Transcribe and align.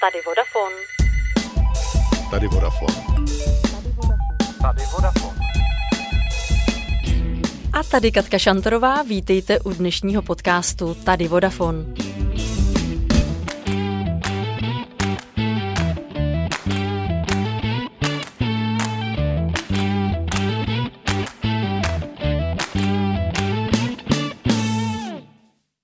Tady 0.00 0.18
Vodafone. 0.26 0.76
Tady 2.30 2.48
Vodafone. 2.48 2.94
Tady 4.62 4.82
Vodafone. 4.92 5.38
A 7.72 7.82
tady 7.82 8.12
Katka 8.12 8.38
Šantorová, 8.38 9.02
vítejte 9.02 9.60
u 9.60 9.72
dnešního 9.72 10.22
podcastu 10.22 10.94
Tady 10.94 11.28
Vodafone. 11.28 11.84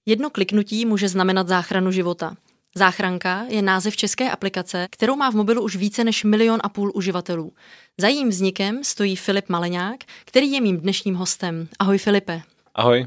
Jedno 0.06 0.30
kliknutí 0.30 0.86
může 0.86 1.08
znamenat 1.08 1.48
záchranu 1.48 1.90
života. 1.90 2.36
Záchranka 2.78 3.44
je 3.48 3.62
název 3.62 3.96
české 3.96 4.30
aplikace, 4.30 4.86
kterou 4.90 5.16
má 5.16 5.30
v 5.30 5.34
mobilu 5.34 5.62
už 5.62 5.76
více 5.76 6.04
než 6.04 6.24
milion 6.24 6.60
a 6.62 6.68
půl 6.68 6.92
uživatelů. 6.94 7.52
Za 7.98 8.08
jejím 8.08 8.28
vznikem 8.28 8.84
stojí 8.84 9.16
Filip 9.16 9.48
Maleňák, 9.48 10.00
který 10.24 10.52
je 10.52 10.60
mým 10.60 10.80
dnešním 10.80 11.14
hostem. 11.14 11.68
Ahoj 11.78 11.98
Filipe. 11.98 12.42
Ahoj. 12.74 13.06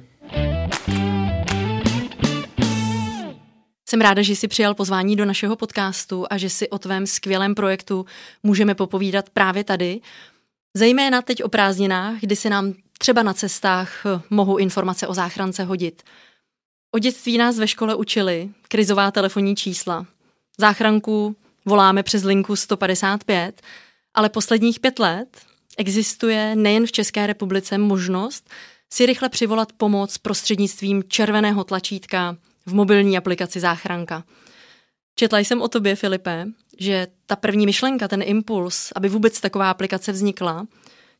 Jsem 3.89 4.01
ráda, 4.01 4.21
že 4.21 4.35
jsi 4.35 4.47
přijal 4.47 4.73
pozvání 4.73 5.15
do 5.15 5.25
našeho 5.25 5.55
podcastu 5.55 6.25
a 6.29 6.37
že 6.37 6.49
si 6.49 6.69
o 6.69 6.79
tvém 6.79 7.07
skvělém 7.07 7.55
projektu 7.55 8.05
můžeme 8.43 8.75
popovídat 8.75 9.29
právě 9.29 9.63
tady. 9.63 10.01
Zejména 10.73 11.21
teď 11.21 11.43
o 11.43 11.49
prázdninách, 11.49 12.19
kdy 12.19 12.35
se 12.35 12.49
nám 12.49 12.73
třeba 12.99 13.23
na 13.23 13.33
cestách 13.33 14.03
mohou 14.29 14.57
informace 14.57 15.07
o 15.07 15.13
záchrance 15.13 15.63
hodit. 15.63 16.03
O 16.97 16.99
dětství 16.99 17.37
nás 17.37 17.59
ve 17.59 17.67
škole 17.67 17.95
učili 17.95 18.49
krizová 18.67 19.11
telefonní 19.11 19.55
čísla. 19.55 20.05
Záchranku 20.57 21.35
voláme 21.65 22.03
přes 22.03 22.23
linku 22.23 22.55
155, 22.55 23.61
ale 24.13 24.29
posledních 24.29 24.79
pět 24.79 24.99
let 24.99 25.27
existuje 25.77 26.55
nejen 26.55 26.85
v 26.85 26.91
České 26.91 27.27
republice 27.27 27.77
možnost 27.77 28.49
si 28.93 29.05
rychle 29.05 29.29
přivolat 29.29 29.73
pomoc 29.73 30.17
prostřednictvím 30.17 31.03
červeného 31.07 31.63
tlačítka 31.63 32.37
v 32.65 32.73
mobilní 32.73 33.17
aplikaci 33.17 33.59
Záchranka. 33.59 34.23
Četla 35.15 35.39
jsem 35.39 35.61
o 35.61 35.67
tobě, 35.67 35.95
Filipe, 35.95 36.45
že 36.79 37.07
ta 37.25 37.35
první 37.35 37.65
myšlenka, 37.65 38.07
ten 38.07 38.21
impuls, 38.25 38.91
aby 38.95 39.09
vůbec 39.09 39.39
taková 39.39 39.71
aplikace 39.71 40.11
vznikla, 40.11 40.67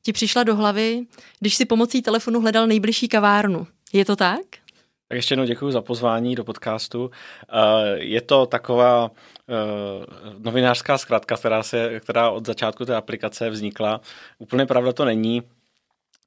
ti 0.03 0.13
přišla 0.13 0.43
do 0.43 0.55
hlavy, 0.55 1.05
když 1.39 1.55
si 1.55 1.65
pomocí 1.65 2.01
telefonu 2.01 2.41
hledal 2.41 2.67
nejbližší 2.67 3.07
kavárnu. 3.07 3.67
Je 3.93 4.05
to 4.05 4.15
tak? 4.15 4.66
Tak 5.07 5.15
ještě 5.15 5.33
jednou 5.33 5.45
děkuji 5.45 5.71
za 5.71 5.81
pozvání 5.81 6.35
do 6.35 6.43
podcastu. 6.43 7.11
Eh, 7.49 7.97
je 7.97 8.21
to 8.21 8.45
taková 8.45 9.11
eh, 9.49 9.53
novinářská 10.39 10.97
zkratka, 10.97 11.37
která, 11.37 11.63
se, 11.63 11.99
která 11.99 12.29
od 12.29 12.45
začátku 12.45 12.85
té 12.85 12.95
aplikace 12.95 13.49
vznikla. 13.49 14.01
Úplně 14.37 14.65
pravda 14.65 14.93
to 14.93 15.05
není. 15.05 15.43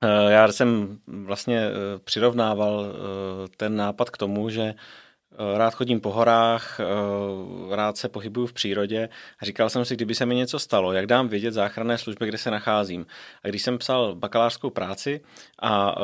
Eh, 0.03 0.33
já 0.33 0.53
jsem 0.53 0.98
vlastně 1.06 1.62
přirovnával 2.05 2.86
ten 3.56 3.77
nápad 3.77 4.11
k 4.11 4.17
tomu, 4.17 4.51
že 4.51 4.75
rád 5.56 5.75
chodím 5.75 6.01
po 6.01 6.11
horách, 6.11 6.81
rád 7.70 7.97
se 7.97 8.08
pohybuju 8.08 8.47
v 8.47 8.53
přírodě 8.53 9.08
a 9.42 9.45
říkal 9.45 9.70
jsem 9.70 9.84
si, 9.84 9.97
kdyby 9.97 10.14
se 10.14 10.27
mi 10.27 10.34
něco 10.34 10.58
stalo, 10.58 10.92
jak 10.92 11.06
dám 11.06 11.28
vědět 11.28 11.53
záchranné 11.53 11.98
služby, 11.98 12.28
kde 12.28 12.39
se 12.39 12.51
nacházím. 12.51 13.06
A 13.45 13.48
když 13.48 13.62
jsem 13.62 13.78
psal 13.78 14.14
bakalářskou 14.14 14.70
práci 14.70 15.20
a 15.62 15.95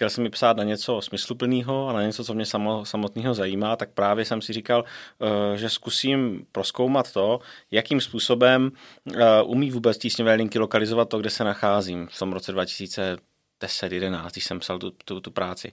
chtěl 0.00 0.10
jsem 0.10 0.24
mi 0.24 0.30
psát 0.30 0.56
na 0.56 0.64
něco 0.64 1.00
smysluplného 1.00 1.88
a 1.88 1.92
na 1.92 2.02
něco, 2.02 2.24
co 2.24 2.34
mě 2.34 2.46
samo, 2.46 2.84
samotného 2.84 3.34
zajímá, 3.34 3.76
tak 3.76 3.90
právě 3.90 4.24
jsem 4.24 4.42
si 4.42 4.52
říkal, 4.52 4.84
eh, 4.84 5.56
že 5.56 5.70
zkusím 5.70 6.46
proskoumat 6.52 7.12
to, 7.12 7.40
jakým 7.70 8.00
způsobem 8.00 8.72
eh, 9.14 9.42
umí 9.44 9.70
vůbec 9.70 9.98
tísňové 9.98 10.34
linky 10.34 10.58
lokalizovat 10.58 11.08
to, 11.08 11.18
kde 11.18 11.30
se 11.30 11.44
nacházím 11.44 12.08
v 12.10 12.18
tom 12.18 12.32
roce 12.32 12.52
2010-11, 12.52 14.30
když 14.32 14.44
jsem 14.44 14.58
psal 14.58 14.78
tu, 14.78 14.90
tu, 14.90 15.20
tu 15.20 15.30
práci. 15.30 15.72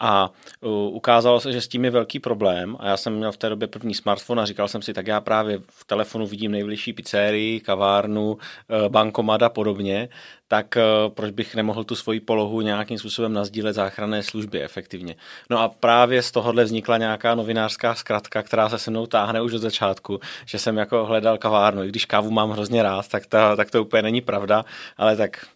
A 0.00 0.30
ukázalo 0.90 1.40
se, 1.40 1.52
že 1.52 1.60
s 1.60 1.68
tím 1.68 1.84
je 1.84 1.90
velký 1.90 2.18
problém 2.18 2.76
a 2.80 2.86
já 2.86 2.96
jsem 2.96 3.12
měl 3.12 3.32
v 3.32 3.36
té 3.36 3.48
době 3.48 3.68
první 3.68 3.94
smartphone 3.94 4.42
a 4.42 4.46
říkal 4.46 4.68
jsem 4.68 4.82
si, 4.82 4.92
tak 4.92 5.06
já 5.06 5.20
právě 5.20 5.58
v 5.68 5.84
telefonu 5.84 6.26
vidím 6.26 6.52
nejbližší 6.52 6.92
pizzerii, 6.92 7.60
kavárnu, 7.60 8.38
e, 8.86 8.88
bankomat 8.88 9.42
a 9.42 9.48
podobně, 9.48 10.08
tak 10.48 10.76
e, 10.76 10.82
proč 11.08 11.30
bych 11.30 11.54
nemohl 11.54 11.84
tu 11.84 11.96
svoji 11.96 12.20
polohu 12.20 12.60
nějakým 12.60 12.98
způsobem 12.98 13.32
nazdílet 13.32 13.74
záchranné 13.74 14.22
služby 14.22 14.62
efektivně. 14.62 15.16
No 15.50 15.58
a 15.58 15.68
právě 15.68 16.22
z 16.22 16.30
tohohle 16.30 16.64
vznikla 16.64 16.98
nějaká 16.98 17.34
novinářská 17.34 17.94
zkratka, 17.94 18.42
která 18.42 18.68
se 18.68 18.78
se 18.78 18.90
mnou 18.90 19.06
táhne 19.06 19.42
už 19.42 19.52
od 19.52 19.58
začátku, 19.58 20.20
že 20.46 20.58
jsem 20.58 20.76
jako 20.76 21.06
hledal 21.06 21.38
kavárnu. 21.38 21.84
I 21.84 21.88
když 21.88 22.04
kávu 22.04 22.30
mám 22.30 22.50
hrozně 22.50 22.82
rád, 22.82 23.08
tak, 23.08 23.26
ta, 23.26 23.56
tak 23.56 23.70
to 23.70 23.82
úplně 23.82 24.02
není 24.02 24.20
pravda, 24.20 24.64
ale 24.96 25.16
tak 25.16 25.46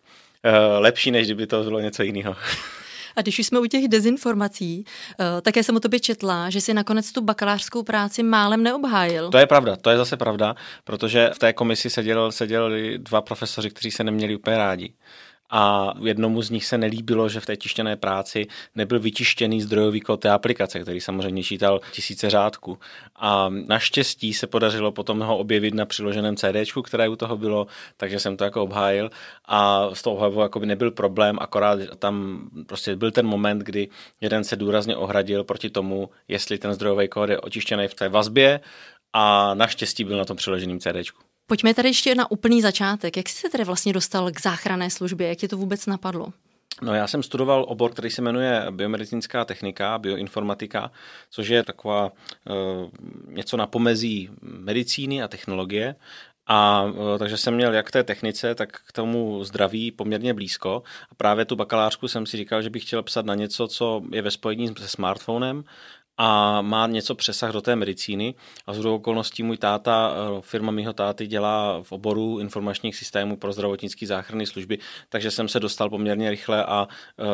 uh, 0.44 0.52
lepší, 0.78 1.10
než 1.10 1.26
kdyby 1.26 1.46
to 1.46 1.62
bylo 1.62 1.80
něco 1.80 2.02
jiného. 2.02 2.36
A 3.16 3.22
když 3.22 3.38
už 3.38 3.46
jsme 3.46 3.60
u 3.60 3.66
těch 3.66 3.88
dezinformací, 3.88 4.84
uh, 4.84 5.40
také 5.42 5.62
jsem 5.62 5.76
o 5.76 5.80
tobě 5.80 6.00
četla, 6.00 6.50
že 6.50 6.60
si 6.60 6.74
nakonec 6.74 7.12
tu 7.12 7.20
bakalářskou 7.20 7.82
práci 7.82 8.22
málem 8.22 8.62
neobhájil. 8.62 9.30
To 9.30 9.38
je 9.38 9.46
pravda, 9.46 9.76
to 9.76 9.90
je 9.90 9.96
zase 9.96 10.16
pravda, 10.16 10.54
protože 10.84 11.30
v 11.34 11.38
té 11.38 11.52
komisi 11.52 11.90
seděl, 11.90 12.32
seděli 12.32 12.98
dva 12.98 13.20
profesoři, 13.22 13.70
kteří 13.70 13.90
se 13.90 14.04
neměli 14.04 14.36
úplně 14.36 14.56
rádi 14.56 14.92
a 15.50 15.92
jednomu 16.02 16.42
z 16.42 16.50
nich 16.50 16.64
se 16.64 16.78
nelíbilo, 16.78 17.28
že 17.28 17.40
v 17.40 17.46
té 17.46 17.56
tištěné 17.56 17.96
práci 17.96 18.46
nebyl 18.74 19.00
vytištěný 19.00 19.62
zdrojový 19.62 20.00
kód 20.00 20.20
té 20.20 20.30
aplikace, 20.30 20.80
který 20.80 21.00
samozřejmě 21.00 21.42
čítal 21.42 21.80
tisíce 21.92 22.30
řádků. 22.30 22.78
A 23.16 23.48
naštěstí 23.48 24.34
se 24.34 24.46
podařilo 24.46 24.92
potom 24.92 25.20
ho 25.20 25.38
objevit 25.38 25.74
na 25.74 25.86
přiloženém 25.86 26.36
CD, 26.36 26.72
které 26.84 27.08
u 27.08 27.16
toho 27.16 27.36
bylo, 27.36 27.66
takže 27.96 28.18
jsem 28.18 28.36
to 28.36 28.44
jako 28.44 28.62
obhájil 28.62 29.10
a 29.44 29.88
z 29.92 30.02
toho 30.02 30.16
obhajovu 30.16 30.40
jako 30.40 30.60
by 30.60 30.66
nebyl 30.66 30.90
problém, 30.90 31.38
akorát 31.40 31.78
tam 31.98 32.46
prostě 32.66 32.96
byl 32.96 33.10
ten 33.10 33.26
moment, 33.26 33.58
kdy 33.58 33.88
jeden 34.20 34.44
se 34.44 34.56
důrazně 34.56 34.96
ohradil 34.96 35.44
proti 35.44 35.70
tomu, 35.70 36.10
jestli 36.28 36.58
ten 36.58 36.74
zdrojový 36.74 37.08
kód 37.08 37.30
je 37.30 37.40
očištěný 37.40 37.88
v 37.88 37.94
té 37.94 38.08
vazbě 38.08 38.60
a 39.12 39.54
naštěstí 39.54 40.04
byl 40.04 40.18
na 40.18 40.24
tom 40.24 40.36
přiloženým 40.36 40.80
CD. 40.80 41.25
Pojďme 41.48 41.74
tady 41.74 41.88
ještě 41.88 42.14
na 42.14 42.30
úplný 42.30 42.62
začátek. 42.62 43.16
Jak 43.16 43.28
jsi 43.28 43.36
se 43.36 43.48
tedy 43.48 43.64
vlastně 43.64 43.92
dostal 43.92 44.30
k 44.30 44.40
záchranné 44.40 44.90
službě? 44.90 45.28
Jak 45.28 45.38
ti 45.38 45.48
to 45.48 45.56
vůbec 45.56 45.86
napadlo? 45.86 46.32
No 46.82 46.94
já 46.94 47.06
jsem 47.06 47.22
studoval 47.22 47.64
obor, 47.68 47.92
který 47.92 48.10
se 48.10 48.22
jmenuje 48.22 48.66
biomedicínská 48.70 49.44
technika, 49.44 49.98
bioinformatika, 49.98 50.90
což 51.30 51.48
je 51.48 51.62
taková 51.62 52.10
e, 52.10 52.52
něco 53.28 53.56
na 53.56 53.66
pomezí 53.66 54.30
medicíny 54.42 55.22
a 55.22 55.28
technologie. 55.28 55.94
A 56.46 56.84
e, 57.14 57.18
takže 57.18 57.36
jsem 57.36 57.54
měl 57.54 57.74
jak 57.74 57.86
k 57.86 57.90
té 57.90 58.04
technice, 58.04 58.54
tak 58.54 58.72
k 58.72 58.92
tomu 58.92 59.44
zdraví 59.44 59.90
poměrně 59.90 60.34
blízko. 60.34 60.82
A 61.10 61.14
právě 61.14 61.44
tu 61.44 61.56
bakalářku 61.56 62.08
jsem 62.08 62.26
si 62.26 62.36
říkal, 62.36 62.62
že 62.62 62.70
bych 62.70 62.82
chtěl 62.82 63.02
psat 63.02 63.26
na 63.26 63.34
něco, 63.34 63.68
co 63.68 64.02
je 64.12 64.22
ve 64.22 64.30
spojení 64.30 64.74
se 64.78 64.88
smartphonem 64.88 65.64
a 66.18 66.62
má 66.62 66.86
něco 66.86 67.14
přesah 67.14 67.52
do 67.52 67.60
té 67.60 67.76
medicíny. 67.76 68.34
A 68.66 68.74
z 68.74 68.86
okolností 68.86 69.42
můj 69.42 69.56
táta, 69.56 70.12
eh, 70.14 70.40
firma 70.40 70.72
mého 70.72 70.92
táty 70.92 71.26
dělá 71.26 71.82
v 71.82 71.92
oboru 71.92 72.38
informačních 72.38 72.96
systémů 72.96 73.36
pro 73.36 73.52
zdravotnické 73.52 74.06
záchranné 74.06 74.46
služby, 74.46 74.78
takže 75.08 75.30
jsem 75.30 75.48
se 75.48 75.60
dostal 75.60 75.90
poměrně 75.90 76.30
rychle 76.30 76.64
a 76.64 76.88
eh, 77.18 77.24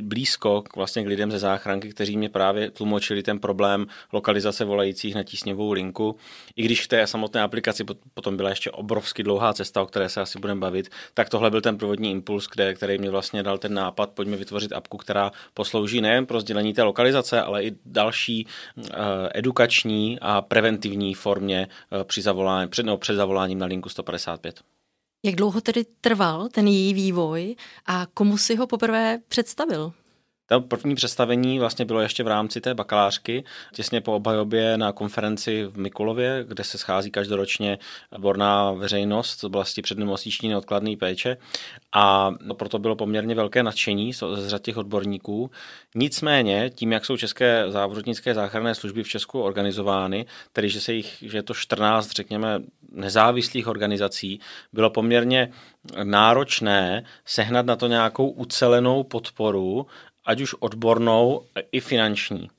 blízko 0.00 0.62
k, 0.62 0.76
vlastně 0.76 1.04
k 1.04 1.06
lidem 1.06 1.30
ze 1.30 1.38
záchranky, 1.38 1.88
kteří 1.88 2.16
mě 2.16 2.28
právě 2.28 2.70
tlumočili 2.70 3.22
ten 3.22 3.38
problém 3.38 3.86
lokalizace 4.12 4.64
volajících 4.64 5.14
na 5.14 5.22
tísňovou 5.22 5.72
linku. 5.72 6.16
I 6.56 6.62
když 6.62 6.84
v 6.84 6.88
té 6.88 7.06
samotné 7.06 7.42
aplikaci 7.42 7.84
potom 8.14 8.36
byla 8.36 8.50
ještě 8.50 8.70
obrovsky 8.70 9.22
dlouhá 9.22 9.52
cesta, 9.52 9.82
o 9.82 9.86
které 9.86 10.08
se 10.08 10.20
asi 10.20 10.38
budeme 10.38 10.60
bavit, 10.60 10.88
tak 11.14 11.28
tohle 11.28 11.50
byl 11.50 11.60
ten 11.60 11.78
provodní 11.78 12.10
impuls, 12.10 12.48
kde, 12.52 12.74
který 12.74 12.98
mě 12.98 13.10
vlastně 13.10 13.42
dal 13.42 13.58
ten 13.58 13.74
nápad, 13.74 14.10
pojďme 14.10 14.36
vytvořit 14.36 14.72
apku, 14.72 14.96
která 14.96 15.32
poslouží 15.54 16.00
nejen 16.00 16.26
pro 16.26 16.40
sdělení 16.40 16.74
té 16.74 16.82
lokalizace, 16.82 17.42
ale 17.42 17.64
i 17.64 17.72
další 17.90 18.46
eh, 18.78 18.92
edukační 19.34 20.18
a 20.20 20.42
preventivní 20.42 21.14
formě 21.14 21.68
eh, 22.00 22.04
při 22.04 22.22
zavolání, 22.22 22.68
před, 22.68 22.86
no, 22.86 22.96
před 22.96 23.14
zavoláním 23.14 23.58
na 23.58 23.66
linku 23.66 23.88
155. 23.88 24.60
Jak 25.24 25.34
dlouho 25.34 25.60
tedy 25.60 25.84
trval 26.00 26.48
ten 26.48 26.66
její 26.66 26.94
vývoj 26.94 27.56
a 27.86 28.06
komu 28.14 28.38
si 28.38 28.56
ho 28.56 28.66
poprvé 28.66 29.18
představil? 29.28 29.92
To 30.52 30.60
první 30.60 30.94
představení 30.94 31.58
vlastně 31.58 31.84
bylo 31.84 32.00
ještě 32.00 32.22
v 32.22 32.26
rámci 32.26 32.60
té 32.60 32.74
bakalářky, 32.74 33.44
těsně 33.72 34.00
po 34.00 34.12
obhajobě 34.12 34.78
na 34.78 34.92
konferenci 34.92 35.64
v 35.64 35.78
Mikulově, 35.78 36.44
kde 36.48 36.64
se 36.64 36.78
schází 36.78 37.10
každoročně 37.10 37.78
odborná 38.12 38.72
veřejnost 38.72 39.40
z 39.40 39.44
oblasti 39.44 39.82
přednemocniční 39.82 40.48
neodkladné 40.48 40.96
péče 40.96 41.36
a 41.92 42.34
proto 42.56 42.78
bylo 42.78 42.96
poměrně 42.96 43.34
velké 43.34 43.62
nadšení 43.62 44.12
z 44.12 44.22
řad 44.46 44.62
těch 44.62 44.76
odborníků. 44.76 45.50
Nicméně, 45.94 46.70
tím, 46.74 46.92
jak 46.92 47.04
jsou 47.04 47.16
české 47.16 47.64
závodnické 47.68 48.34
záchranné 48.34 48.74
služby 48.74 49.02
v 49.02 49.08
Česku 49.08 49.40
organizovány, 49.40 50.26
tedy 50.52 50.68
že, 50.68 50.80
se 50.80 50.92
jich, 50.92 51.16
že 51.22 51.38
je 51.38 51.42
to 51.42 51.54
14, 51.54 52.10
řekněme, 52.10 52.60
nezávislých 52.92 53.66
organizací, 53.66 54.40
bylo 54.72 54.90
poměrně 54.90 55.52
náročné 56.02 57.04
sehnat 57.24 57.66
na 57.66 57.76
to 57.76 57.86
nějakou 57.86 58.28
ucelenou 58.30 59.02
podporu 59.02 59.86
ať 60.30 60.40
už 60.40 60.54
odbornou 60.54 61.42
i 61.72 61.80
finanční. 61.80 62.50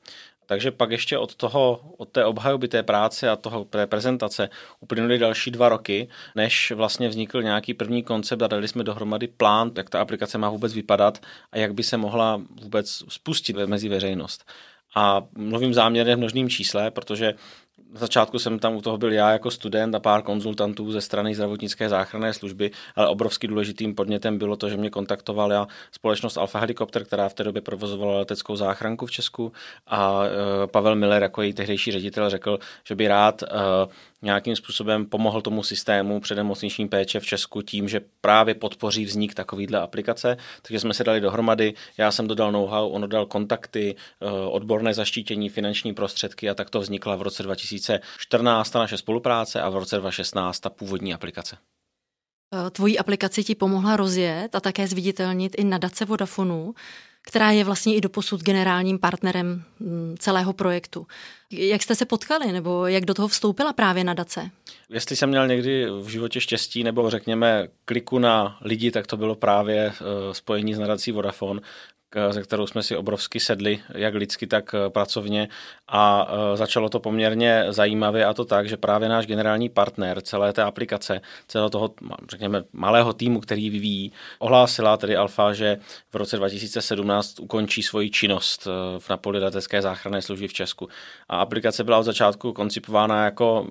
Takže 0.46 0.72
pak 0.72 0.92
ještě 0.92 1.18
od 1.18 1.36
toho, 1.36 1.80
od 1.98 2.10
té 2.10 2.26
obhajoby 2.26 2.68
té 2.68 2.84
práce 2.84 3.30
a 3.30 3.36
toho 3.36 3.64
té 3.64 3.88
prezentace 3.88 4.50
uplynuly 4.80 5.18
další 5.18 5.52
dva 5.52 5.70
roky, 5.70 6.08
než 6.36 6.72
vlastně 6.72 7.10
vznikl 7.10 7.44
nějaký 7.44 7.74
první 7.74 8.04
koncept 8.04 8.42
a 8.42 8.48
dali 8.48 8.68
jsme 8.68 8.84
dohromady 8.84 9.28
plán, 9.28 9.72
jak 9.78 9.90
ta 9.90 10.02
aplikace 10.02 10.38
má 10.38 10.50
vůbec 10.50 10.74
vypadat 10.74 11.22
a 11.52 11.58
jak 11.58 11.74
by 11.74 11.84
se 11.84 11.98
mohla 11.98 12.42
vůbec 12.62 13.04
spustit 13.10 13.56
mezi 13.56 13.90
veřejnost. 13.90 14.46
A 14.96 15.24
mluvím 15.36 15.74
záměrně 15.74 16.16
v 16.16 16.20
množným 16.20 16.50
čísle, 16.50 16.92
protože 16.92 17.34
na 17.94 18.00
začátku 18.00 18.40
jsem 18.40 18.60
tam 18.60 18.76
u 18.76 18.82
toho 18.82 18.98
byl 18.98 19.12
já 19.12 19.32
jako 19.32 19.52
student 19.52 19.96
a 19.96 20.00
pár 20.00 20.22
konzultantů 20.22 20.92
ze 20.92 21.02
strany 21.02 21.36
zdravotnické 21.36 21.90
záchranné 21.90 22.34
služby, 22.34 22.72
ale 22.96 23.08
obrovský 23.08 23.48
důležitým 23.48 23.96
podnětem 23.96 24.38
bylo 24.38 24.56
to, 24.56 24.70
že 24.70 24.78
mě 24.78 24.90
kontaktovala 24.90 25.68
společnost 25.92 26.38
Alfa 26.38 26.60
Helikopter, 26.60 27.06
která 27.06 27.30
v 27.30 27.34
té 27.34 27.44
době 27.44 27.62
provozovala 27.62 28.18
leteckou 28.18 28.56
záchranku 28.56 29.06
v 29.06 29.12
Česku 29.12 29.52
a 29.88 30.22
e, 30.24 30.68
Pavel 30.68 30.96
Miller 30.96 31.24
jako 31.24 31.42
její 31.42 31.54
tehdejší 31.54 31.92
ředitel 31.92 32.30
řekl, 32.30 32.60
že 32.84 32.96
by 32.96 33.08
rád 33.08 33.44
e, 33.44 33.48
nějakým 34.22 34.56
způsobem 34.56 35.06
pomohl 35.06 35.42
tomu 35.42 35.64
systému 35.64 36.20
předemocniční 36.20 36.88
péče 36.88 37.20
v 37.20 37.26
Česku 37.26 37.62
tím, 37.62 37.88
že 37.88 38.02
právě 38.22 38.56
podpoří 38.56 39.06
vznik 39.06 39.34
takovýhle 39.34 39.80
aplikace. 39.80 40.38
Takže 40.62 40.80
jsme 40.80 40.94
se 40.94 41.04
dali 41.04 41.22
dohromady, 41.22 41.74
já 41.98 42.12
jsem 42.12 42.28
dodal 42.28 42.52
know-how, 42.52 42.90
on 42.90 43.02
dodal 43.02 43.26
kontakty, 43.26 43.96
e, 44.22 44.32
odborné 44.32 44.94
zaštítění, 44.94 45.50
finanční 45.50 45.94
prostředky 45.94 46.50
a 46.50 46.54
tak 46.54 46.70
to 46.70 46.80
vznikla 46.80 47.16
v 47.16 47.22
roce 47.22 47.44
2014 47.88 48.70
ta 48.70 48.80
naše 48.80 48.98
spolupráce 48.98 49.62
a 49.62 49.70
v 49.70 49.76
roce 49.76 49.98
2016 49.98 50.60
ta 50.60 50.70
původní 50.70 51.14
aplikace. 51.14 51.58
Eh, 52.54 52.70
tvojí 52.70 53.00
aplikaci 53.00 53.44
ti 53.44 53.56
pomohla 53.56 53.96
rozjet 53.96 54.56
a 54.56 54.60
také 54.60 54.88
zviditelnit 54.88 55.56
i 55.58 55.64
nadace 55.64 56.06
Vodafonu, 56.06 56.74
která 57.28 57.52
je 57.52 57.64
vlastně 57.64 57.96
i 57.96 58.02
doposud 58.02 58.42
generálním 58.42 59.00
partnerem 59.00 59.64
mm, 59.80 60.16
celého 60.20 60.54
projektu. 60.54 61.08
Jak 61.52 61.84
jste 61.84 61.96
se 61.96 62.06
potkali, 62.06 62.52
nebo 62.52 62.88
jak 62.88 63.06
do 63.06 63.14
toho 63.14 63.28
vstoupila 63.28 63.74
právě 63.74 64.04
nadace? 64.04 64.50
Jestli 64.90 65.16
jsem 65.16 65.30
měl 65.30 65.48
někdy 65.48 65.86
v 66.02 66.08
životě 66.08 66.42
štěstí, 66.42 66.84
nebo 66.84 67.10
řekněme 67.10 67.68
kliku 67.86 68.20
na 68.20 68.58
lidi, 68.62 68.92
tak 68.92 69.08
to 69.08 69.18
bylo 69.18 69.36
právě 69.36 69.78
eh, 69.78 69.94
spojení 70.34 70.74
s 70.74 70.80
nadací 70.80 71.12
Vodafone, 71.12 71.62
ze 72.30 72.44
kterou 72.44 72.68
jsme 72.68 72.84
si 72.84 72.96
obrovsky 72.96 73.40
sedli, 73.40 73.80
jak 73.96 74.14
lidsky, 74.14 74.48
tak 74.48 74.76
eh, 74.76 74.90
pracovně 74.90 75.50
a 75.88 76.28
eh, 76.30 76.58
začalo 76.58 76.90
to 76.90 77.00
poměrně 77.00 77.66
zajímavě 77.70 78.26
a 78.26 78.34
to 78.34 78.46
tak, 78.46 78.70
že 78.70 78.78
právě 78.78 79.10
náš 79.10 79.28
generální 79.28 79.70
partner 79.70 80.22
celé 80.22 80.54
té 80.54 80.64
aplikace, 80.64 81.22
celého 81.48 81.70
toho, 81.70 81.90
řekněme, 82.30 82.64
malého 82.74 83.14
týmu, 83.14 83.40
který 83.40 83.70
vyvíjí, 83.70 84.12
ohlásila 84.40 84.98
tedy 84.98 85.16
Alfa, 85.16 85.54
že 85.54 85.78
v 86.12 86.16
roce 86.16 86.38
2017 86.38 87.40
ukončí 87.40 87.84
svoji 87.84 88.10
činnost 88.10 88.68
eh, 88.68 89.00
v 89.00 89.10
napoli 89.10 89.40
letecké 89.40 89.82
záchranné 89.82 90.22
služby 90.22 90.48
v 90.48 90.54
Česku. 90.54 90.90
A 91.30 91.38
aplikace 91.38 91.84
byla 91.84 91.98
od 91.98 92.04
začátku 92.04 92.54
koncipována 92.54 93.26
jako 93.26 93.68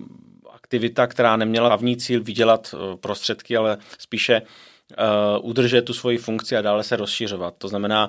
aktivita, 0.52 1.06
která 1.06 1.36
neměla 1.36 1.68
hlavní 1.68 1.96
cíl 1.96 2.22
vydělat 2.22 2.74
prostředky, 3.00 3.56
ale 3.56 3.78
spíše 3.98 4.42
uh, 4.90 5.48
udržet 5.48 5.82
tu 5.82 5.94
svoji 5.94 6.18
funkci 6.18 6.56
a 6.56 6.62
dále 6.62 6.82
se 6.82 6.96
rozšiřovat. 6.96 7.54
To 7.58 7.68
znamená 7.68 8.08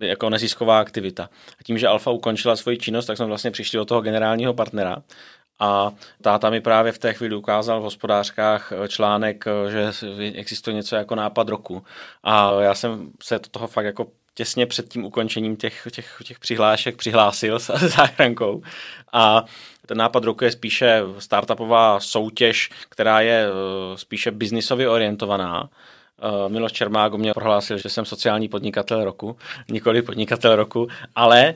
jako 0.00 0.30
nezisková 0.30 0.80
aktivita. 0.80 1.28
A 1.60 1.62
tím, 1.64 1.78
že 1.78 1.88
Alfa 1.88 2.10
ukončila 2.10 2.56
svoji 2.56 2.78
činnost, 2.78 3.06
tak 3.06 3.16
jsme 3.16 3.26
vlastně 3.26 3.50
přišli 3.50 3.76
do 3.76 3.84
toho 3.84 4.00
generálního 4.00 4.54
partnera 4.54 4.96
a 5.58 5.92
táta 6.22 6.50
mi 6.50 6.60
právě 6.60 6.92
v 6.92 6.98
té 6.98 7.14
chvíli 7.14 7.36
ukázal 7.36 7.80
v 7.80 7.82
hospodářkách 7.82 8.72
eh, 8.72 8.88
článek, 8.88 9.44
eh, 9.46 9.70
že 9.70 9.92
existuje 10.34 10.74
něco 10.74 10.96
jako 10.96 11.14
nápad 11.14 11.48
roku. 11.48 11.84
A 12.22 12.60
já 12.60 12.74
jsem 12.74 13.10
se 13.22 13.38
do 13.38 13.48
toho 13.50 13.66
fakt 13.66 13.84
jako 13.84 14.06
těsně 14.34 14.66
před 14.66 14.88
tím 14.88 15.04
ukončením 15.04 15.56
těch, 15.56 15.88
těch, 15.90 16.22
těch 16.24 16.38
přihlášek 16.38 16.96
přihlásil 16.96 17.58
s 17.58 17.66
záchrankou. 17.96 18.62
A 19.12 19.44
ten 19.86 19.98
nápad 19.98 20.24
roku 20.24 20.44
je 20.44 20.50
spíše 20.50 21.02
startupová 21.18 22.00
soutěž, 22.00 22.70
která 22.88 23.20
je 23.20 23.46
spíše 23.94 24.30
biznisově 24.30 24.88
orientovaná 24.88 25.68
Miloš 26.48 26.72
Čermák 26.72 27.14
mě 27.14 27.32
prohlásil, 27.34 27.78
že 27.78 27.88
jsem 27.88 28.04
sociální 28.04 28.48
podnikatel 28.48 29.04
roku, 29.04 29.36
nikoli 29.68 30.02
podnikatel 30.02 30.56
roku, 30.56 30.88
ale 31.14 31.54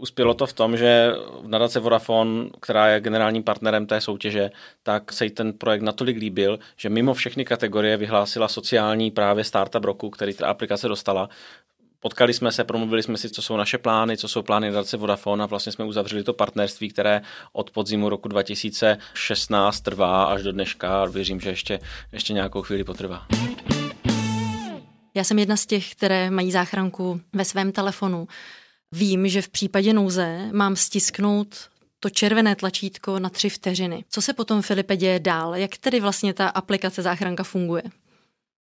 uspělo 0.00 0.34
to 0.34 0.46
v 0.46 0.52
tom, 0.52 0.76
že 0.76 1.12
nadace 1.46 1.80
Vodafone, 1.80 2.50
která 2.60 2.88
je 2.88 3.00
generálním 3.00 3.42
partnerem 3.42 3.86
té 3.86 4.00
soutěže, 4.00 4.50
tak 4.82 5.12
se 5.12 5.24
jí 5.24 5.30
ten 5.30 5.52
projekt 5.52 5.82
natolik 5.82 6.16
líbil, 6.16 6.58
že 6.76 6.88
mimo 6.88 7.14
všechny 7.14 7.44
kategorie 7.44 7.96
vyhlásila 7.96 8.48
sociální 8.48 9.10
právě 9.10 9.44
startup 9.44 9.84
roku, 9.84 10.10
který 10.10 10.34
ta 10.34 10.46
aplikace 10.46 10.88
dostala. 10.88 11.28
Potkali 12.00 12.34
jsme 12.34 12.52
se, 12.52 12.64
promluvili 12.64 13.02
jsme 13.02 13.18
si, 13.18 13.30
co 13.30 13.42
jsou 13.42 13.56
naše 13.56 13.78
plány, 13.78 14.16
co 14.16 14.28
jsou 14.28 14.42
plány 14.42 14.70
nadace 14.70 14.96
Vodafone 14.96 15.44
a 15.44 15.46
vlastně 15.46 15.72
jsme 15.72 15.84
uzavřeli 15.84 16.24
to 16.24 16.32
partnerství, 16.32 16.88
které 16.88 17.20
od 17.52 17.70
podzimu 17.70 18.08
roku 18.08 18.28
2016 18.28 19.80
trvá 19.80 20.24
až 20.24 20.42
do 20.42 20.52
dneška 20.52 21.02
a 21.02 21.06
věřím, 21.06 21.40
že 21.40 21.50
ještě, 21.50 21.78
ještě 22.12 22.32
nějakou 22.32 22.62
chvíli 22.62 22.84
potrvá. 22.84 23.26
Já 25.14 25.24
jsem 25.24 25.38
jedna 25.38 25.56
z 25.56 25.66
těch, 25.66 25.92
které 25.92 26.30
mají 26.30 26.52
záchranku 26.52 27.20
ve 27.32 27.44
svém 27.44 27.72
telefonu. 27.72 28.28
Vím, 28.92 29.28
že 29.28 29.42
v 29.42 29.48
případě 29.48 29.92
nouze 29.92 30.48
mám 30.52 30.76
stisknout 30.76 31.70
to 32.00 32.10
červené 32.10 32.56
tlačítko 32.56 33.18
na 33.18 33.28
tři 33.28 33.48
vteřiny. 33.48 34.04
Co 34.10 34.22
se 34.22 34.32
potom, 34.32 34.62
Filipe, 34.62 34.96
děje 34.96 35.20
dál? 35.20 35.54
Jak 35.54 35.76
tedy 35.76 36.00
vlastně 36.00 36.34
ta 36.34 36.48
aplikace 36.48 37.02
záchranka 37.02 37.44
funguje? 37.44 37.82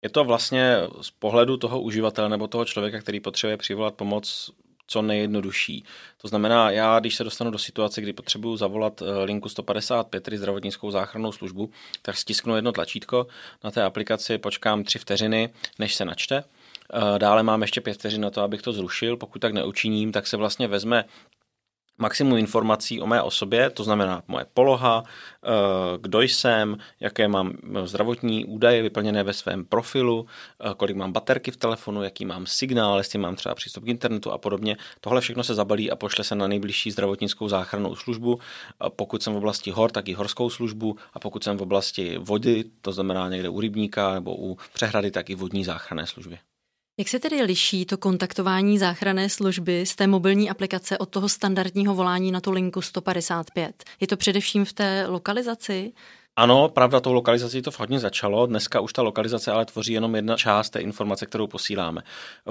Je 0.04 0.10
to 0.10 0.24
vlastně 0.24 0.78
z 1.02 1.12
pohledu 1.12 1.58
toho 1.58 1.82
uživatele 1.82 2.30
nebo 2.30 2.48
toho 2.48 2.66
člověka, 2.66 3.00
který 3.00 3.20
potřebuje 3.20 3.58
přivolat 3.58 3.94
pomoc, 3.94 4.52
co 4.88 5.02
nejjednodušší. 5.02 5.84
To 6.22 6.28
znamená, 6.28 6.72
já, 6.72 7.00
když 7.00 7.16
se 7.16 7.24
dostanu 7.24 7.52
do 7.52 7.58
situace, 7.58 8.02
kdy 8.02 8.14
potřebuju 8.14 8.58
zavolat 8.58 9.02
eh, 9.02 9.24
linku 9.24 9.50
155, 9.50 10.24
tedy 10.24 10.38
zdravotnickou 10.38 10.92
záchrannou 10.92 11.32
službu, 11.32 11.70
tak 12.02 12.18
stisknu 12.18 12.56
jedno 12.56 12.72
tlačítko 12.72 13.28
na 13.64 13.72
té 13.72 13.84
aplikaci, 13.84 14.38
počkám 14.38 14.84
tři 14.84 15.00
vteřiny, 15.00 15.50
než 15.80 15.96
se 15.96 16.06
načte. 16.06 16.44
Eh, 16.94 17.20
dále 17.20 17.44
mám 17.44 17.62
ještě 17.62 17.82
pět 17.82 17.94
vteřin 17.94 18.22
na 18.22 18.30
to, 18.30 18.42
abych 18.42 18.62
to 18.62 18.74
zrušil. 18.74 19.18
Pokud 19.18 19.40
tak 19.40 19.54
neučiním, 19.54 20.12
tak 20.12 20.28
se 20.28 20.38
vlastně 20.38 20.68
vezme 20.68 21.06
maximum 21.98 22.38
informací 22.38 23.02
o 23.02 23.08
mé 23.08 23.22
osobě, 23.22 23.70
to 23.70 23.84
znamená 23.84 24.24
moje 24.28 24.46
poloha, 24.54 25.04
eh, 25.04 25.50
kdo 26.02 26.22
jsem, 26.22 26.78
jaké 27.00 27.28
mám 27.28 27.54
zdravotní 27.84 28.46
údaje 28.46 28.82
vyplněné 28.82 29.24
ve 29.24 29.34
svém 29.34 29.66
profilu, 29.66 30.26
eh, 30.26 30.74
kolik 30.78 30.96
mám 30.96 31.12
baterky 31.12 31.52
v 31.52 31.58
telefonu, 31.58 32.04
jaký 32.04 32.26
mám 32.26 32.46
signál, 32.46 32.98
jestli 32.98 33.20
mám 33.20 33.36
třeba 33.36 33.56
přístup 33.56 33.84
k 33.84 33.88
internetu 33.88 34.32
a 34.32 34.38
podobně. 34.38 34.78
Tohle 35.02 35.22
všechno 35.22 35.44
se 35.44 35.56
zabalí 35.56 35.92
a 35.92 35.96
pošle 35.96 36.24
se 36.24 36.36
na 36.36 36.48
nejbližší 36.48 36.92
zdravotnickou 36.92 37.48
záchrannou 37.48 37.96
službu. 37.96 38.40
Pokud 38.96 39.24
jsem 39.24 39.34
v 39.34 39.38
oblasti 39.38 39.72
hor, 39.72 39.92
tak 39.92 40.08
i 40.08 40.14
horskou 40.14 40.50
službu 40.50 40.98
a 41.14 41.20
pokud 41.20 41.44
jsem 41.44 41.58
v 41.58 41.62
oblasti 41.62 42.18
vody, 42.18 42.64
to 42.82 42.92
znamená 42.92 43.30
někde 43.30 43.50
u 43.50 43.60
rybníka 43.60 44.14
nebo 44.14 44.36
u 44.36 44.58
přehrady, 44.74 45.12
tak 45.12 45.30
i 45.30 45.36
vodní 45.36 45.64
záchranné 45.64 46.08
služby. 46.08 46.40
Jak 46.98 47.08
se 47.08 47.20
tedy 47.20 47.42
liší 47.42 47.86
to 47.86 47.98
kontaktování 47.98 48.78
záchranné 48.78 49.30
služby 49.30 49.86
z 49.86 49.96
té 49.96 50.08
mobilní 50.08 50.50
aplikace 50.50 50.98
od 50.98 51.10
toho 51.10 51.30
standardního 51.30 51.96
volání 51.96 52.32
na 52.32 52.42
tu 52.42 52.52
linku 52.52 52.82
155? 52.82 53.84
Je 54.00 54.08
to 54.08 54.18
především 54.18 54.66
v 54.66 54.74
té 54.74 55.06
lokalizaci? 55.08 55.94
Ano, 56.36 56.70
pravda, 56.70 57.00
tou 57.00 57.14
lokalizací 57.14 57.62
to 57.62 57.72
hodně 57.78 58.00
začalo. 58.00 58.46
Dneska 58.46 58.80
už 58.80 58.94
ta 58.94 59.02
lokalizace 59.02 59.52
ale 59.52 59.66
tvoří 59.66 59.94
jenom 59.94 60.16
jedna 60.16 60.38
část 60.38 60.70
té 60.70 60.80
informace, 60.80 61.26
kterou 61.26 61.48
posíláme. 61.48 62.02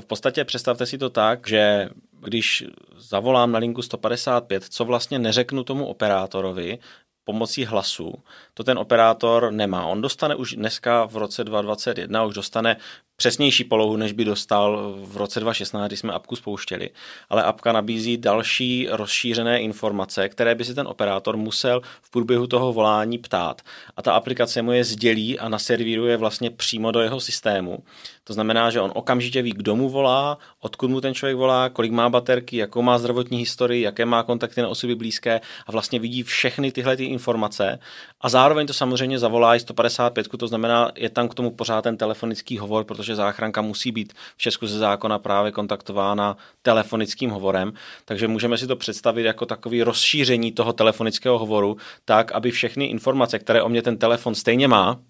V 0.01 0.05
podstatě 0.05 0.45
představte 0.45 0.87
si 0.87 0.99
to 0.99 1.11
tak, 1.11 1.49
že 1.49 1.89
když 2.21 2.65
zavolám 2.97 3.53
na 3.53 3.59
linku 3.59 3.83
155, 3.83 4.65
co 4.65 4.85
vlastně 4.85 5.19
neřeknu 5.19 5.65
tomu 5.65 5.87
operátorovi, 5.87 6.79
pomocí 7.25 7.65
hlasu, 7.65 8.15
to 8.55 8.65
ten 8.65 8.79
operátor 8.79 9.53
nemá. 9.53 9.87
On 9.87 10.01
dostane 10.01 10.35
už 10.35 10.55
dneska 10.55 11.05
v 11.05 11.17
roce 11.17 11.45
2021, 11.45 12.25
už 12.25 12.35
dostane 12.35 12.77
přesnější 13.23 13.64
polohu, 13.64 13.97
než 13.97 14.12
by 14.12 14.25
dostal 14.25 14.95
v 15.05 15.17
roce 15.17 15.41
2016, 15.41 15.87
kdy 15.88 15.97
jsme 15.97 16.12
apku 16.12 16.37
spouštěli. 16.37 16.91
Ale 17.31 17.43
apka 17.43 17.73
nabízí 17.73 18.17
další 18.17 18.88
rozšířené 18.91 19.61
informace, 19.61 20.29
které 20.29 20.55
by 20.55 20.64
si 20.64 20.75
ten 20.75 20.88
operátor 20.88 21.37
musel 21.37 21.83
v 22.02 22.11
průběhu 22.11 22.47
toho 22.47 22.73
volání 22.73 23.19
ptát. 23.19 23.62
A 23.97 24.02
ta 24.02 24.12
aplikace 24.12 24.62
mu 24.62 24.73
je 24.73 24.85
sdělí 24.85 25.38
a 25.38 25.49
naservíruje 25.49 26.17
vlastně 26.17 26.50
přímo 26.50 26.91
do 26.91 27.00
jeho 27.00 27.21
systému. 27.21 27.79
To 28.25 28.33
znamená, 28.33 28.71
že 28.71 28.81
on 28.81 28.93
okamžitě 28.95 29.43
ví, 29.43 29.50
kdo 29.50 29.76
mu 29.76 29.88
volá, 29.88 30.38
odkud 30.61 30.91
mu 30.91 31.00
ten 31.00 31.14
člověk 31.14 31.37
volá, 31.37 31.69
kolik 31.69 31.93
má 31.93 32.09
baterky, 32.09 32.57
jakou 32.57 32.83
má 32.83 32.99
zdravotní 32.99 33.38
historii, 33.38 33.83
jaké 33.83 34.05
má 34.05 34.23
kontakty 34.23 34.62
na 34.62 34.69
osoby 34.69 34.95
blízké 34.95 35.41
a 35.67 35.73
vlastně 35.73 35.99
vidí 35.99 36.23
všechny 36.23 36.73
tyhle 36.73 36.97
ty 36.97 37.05
informace. 37.05 37.79
A 38.21 38.29
zároveň 38.29 38.67
to 38.67 38.73
samozřejmě 38.73 39.19
zavolá 39.19 39.57
i 39.57 39.61
155, 39.61 40.29
to 40.38 40.49
znamená, 40.49 40.93
je 40.97 41.11
tam 41.11 41.29
k 41.29 41.35
tomu 41.35 41.50
pořád 41.50 41.83
ten 41.83 41.97
telefonický 41.97 42.59
hovor, 42.59 42.85
protože 42.85 43.12
záchranka 43.16 43.62
musí 43.62 43.92
být 43.92 44.12
v 44.37 44.38
Česku 44.38 44.66
ze 44.66 44.78
zákona 44.78 45.19
právě 45.19 45.52
kontaktována 45.52 46.37
telefonickým 46.62 47.31
hovorem. 47.31 47.73
Takže 48.04 48.28
můžeme 48.28 48.59
si 48.59 48.66
to 48.66 48.76
představit 48.76 49.23
jako 49.23 49.47
takový 49.47 49.83
rozšíření 49.83 50.52
toho 50.52 50.73
telefonického 50.73 51.38
hovoru, 51.38 51.76
tak, 52.04 52.33
aby 52.33 52.50
všechny 52.50 52.85
informace, 52.85 53.38
které 53.38 53.62
o 53.62 53.69
mě 53.69 53.83
ten 53.83 53.99
telefon 53.99 54.35
stejně 54.35 54.69
má, 54.69 55.00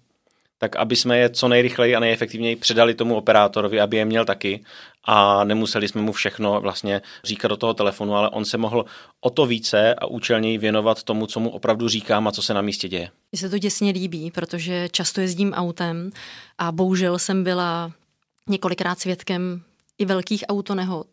tak 0.63 0.75
aby 0.75 0.95
jsme 0.95 1.17
je 1.17 1.29
co 1.29 1.47
nejrychleji 1.47 1.95
a 1.95 1.99
nejefektivněji 1.99 2.55
předali 2.55 2.93
tomu 2.93 3.15
operátorovi, 3.15 3.81
aby 3.81 3.97
je 3.97 4.05
měl 4.05 4.25
taky 4.25 4.63
a 5.03 5.43
nemuseli 5.43 5.87
jsme 5.87 6.01
mu 6.01 6.11
všechno 6.11 6.61
vlastně 6.61 7.01
říkat 7.23 7.47
do 7.47 7.57
toho 7.57 7.73
telefonu, 7.73 8.15
ale 8.15 8.29
on 8.29 8.45
se 8.45 8.57
mohl 8.57 8.85
o 9.21 9.29
to 9.29 9.45
více 9.45 9.95
a 9.95 10.05
účelněji 10.05 10.57
věnovat 10.57 11.03
tomu, 11.03 11.27
co 11.27 11.39
mu 11.39 11.49
opravdu 11.49 11.87
říkám 11.87 12.27
a 12.27 12.31
co 12.31 12.41
se 12.41 12.53
na 12.53 12.61
místě 12.61 12.87
děje. 12.89 13.09
Mně 13.31 13.39
se 13.39 13.49
to 13.49 13.57
děsně 13.57 13.91
líbí, 13.91 14.31
protože 14.31 14.87
často 14.91 15.21
jezdím 15.21 15.53
autem 15.53 16.11
a 16.57 16.71
bohužel 16.71 17.19
jsem 17.19 17.43
byla 17.43 17.91
několikrát 18.49 18.99
svědkem 18.99 19.61
i 19.97 20.05
velkých 20.05 20.43
autonehod. 20.47 21.07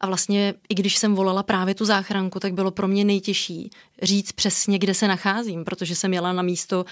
A 0.00 0.06
vlastně, 0.06 0.54
i 0.68 0.74
když 0.74 0.96
jsem 0.96 1.14
volala 1.14 1.42
právě 1.42 1.74
tu 1.74 1.84
záchranku, 1.84 2.40
tak 2.40 2.52
bylo 2.54 2.70
pro 2.70 2.88
mě 2.88 3.04
nejtěžší 3.04 3.70
říct 4.02 4.32
přesně, 4.32 4.78
kde 4.78 4.94
se 4.94 5.08
nacházím, 5.08 5.64
protože 5.64 5.94
jsem 5.94 6.14
jela 6.14 6.32
na 6.32 6.42
místo 6.42 6.84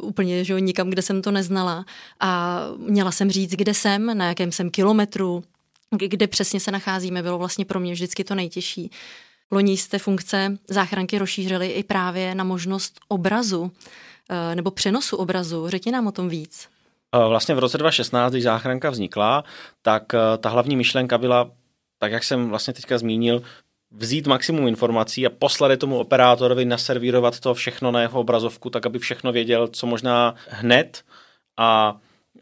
úplně 0.00 0.44
že 0.44 0.60
nikam, 0.60 0.90
kde 0.90 1.02
jsem 1.02 1.22
to 1.22 1.30
neznala. 1.30 1.84
A 2.20 2.60
měla 2.76 3.10
jsem 3.10 3.30
říct, 3.30 3.50
kde 3.50 3.74
jsem, 3.74 4.18
na 4.18 4.28
jakém 4.28 4.52
jsem 4.52 4.70
kilometru, 4.70 5.44
kde 5.90 6.26
přesně 6.26 6.60
se 6.60 6.70
nacházíme, 6.70 7.22
bylo 7.22 7.38
vlastně 7.38 7.64
pro 7.64 7.80
mě 7.80 7.92
vždycky 7.92 8.24
to 8.24 8.34
nejtěžší. 8.34 8.90
Loni 9.50 9.76
jste 9.76 9.98
funkce 9.98 10.58
záchranky 10.68 11.18
rozšířili 11.18 11.66
i 11.66 11.82
právě 11.82 12.34
na 12.34 12.44
možnost 12.44 13.00
obrazu 13.08 13.72
eh, 14.30 14.54
nebo 14.54 14.70
přenosu 14.70 15.16
obrazu. 15.16 15.68
Řekni 15.68 15.92
nám 15.92 16.06
o 16.06 16.12
tom 16.12 16.28
víc. 16.28 16.68
Eh, 17.14 17.28
vlastně 17.28 17.54
v 17.54 17.58
roce 17.58 17.78
2016, 17.78 18.32
když 18.32 18.44
záchranka 18.44 18.90
vznikla, 18.90 19.44
tak 19.82 20.14
eh, 20.14 20.38
ta 20.38 20.48
hlavní 20.48 20.76
myšlenka 20.76 21.18
byla, 21.18 21.50
tak 21.98 22.12
jak 22.12 22.24
jsem 22.24 22.48
vlastně 22.48 22.74
teďka 22.74 22.98
zmínil, 22.98 23.42
vzít 23.90 24.26
maximum 24.26 24.68
informací 24.68 25.26
a 25.26 25.30
poslat 25.30 25.70
je 25.70 25.76
tomu 25.76 25.98
operátorovi, 25.98 26.64
naservírovat 26.64 27.40
to 27.40 27.54
všechno 27.54 27.90
na 27.90 28.00
jeho 28.00 28.20
obrazovku, 28.20 28.70
tak 28.70 28.86
aby 28.86 28.98
všechno 28.98 29.32
věděl, 29.32 29.68
co 29.68 29.86
možná 29.86 30.34
hned 30.48 31.02
a 31.56 31.96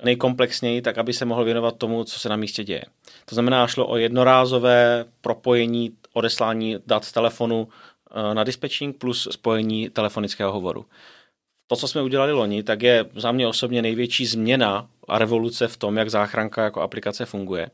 nejkomplexněji, 0.05 0.83
tak 0.83 0.99
aby 0.99 1.12
se 1.12 1.25
mohl 1.25 1.45
věnovat 1.45 1.76
tomu, 1.76 2.05
co 2.05 2.21
se 2.21 2.28
na 2.28 2.37
místě 2.37 2.64
děje. 2.64 2.85
To 3.25 3.35
znamená, 3.35 3.67
šlo 3.67 3.87
o 3.87 3.97
jednorázové 3.97 5.05
propojení, 5.21 5.93
odeslání 6.12 6.76
dat 6.87 7.05
z 7.05 7.12
telefonu 7.12 7.69
eh, 8.11 8.35
na 8.35 8.45
dispečing 8.45 8.97
plus 8.97 9.28
spojení 9.31 9.90
telefonického 9.90 10.52
hovoru. 10.52 10.87
To, 11.67 11.76
co 11.76 11.88
jsme 11.88 12.02
udělali 12.02 12.33
loni, 12.33 12.62
tak 12.62 12.83
je 12.83 13.05
za 13.14 13.33
mě 13.33 13.47
osobně 13.47 13.83
největší 13.83 14.26
změna 14.26 14.88
a 15.09 15.19
revoluce 15.19 15.69
v 15.69 15.76
tom, 15.76 15.97
jak 15.97 16.11
záchranka 16.11 16.64
jako 16.64 16.81
aplikace 16.81 17.26
funguje 17.26 17.71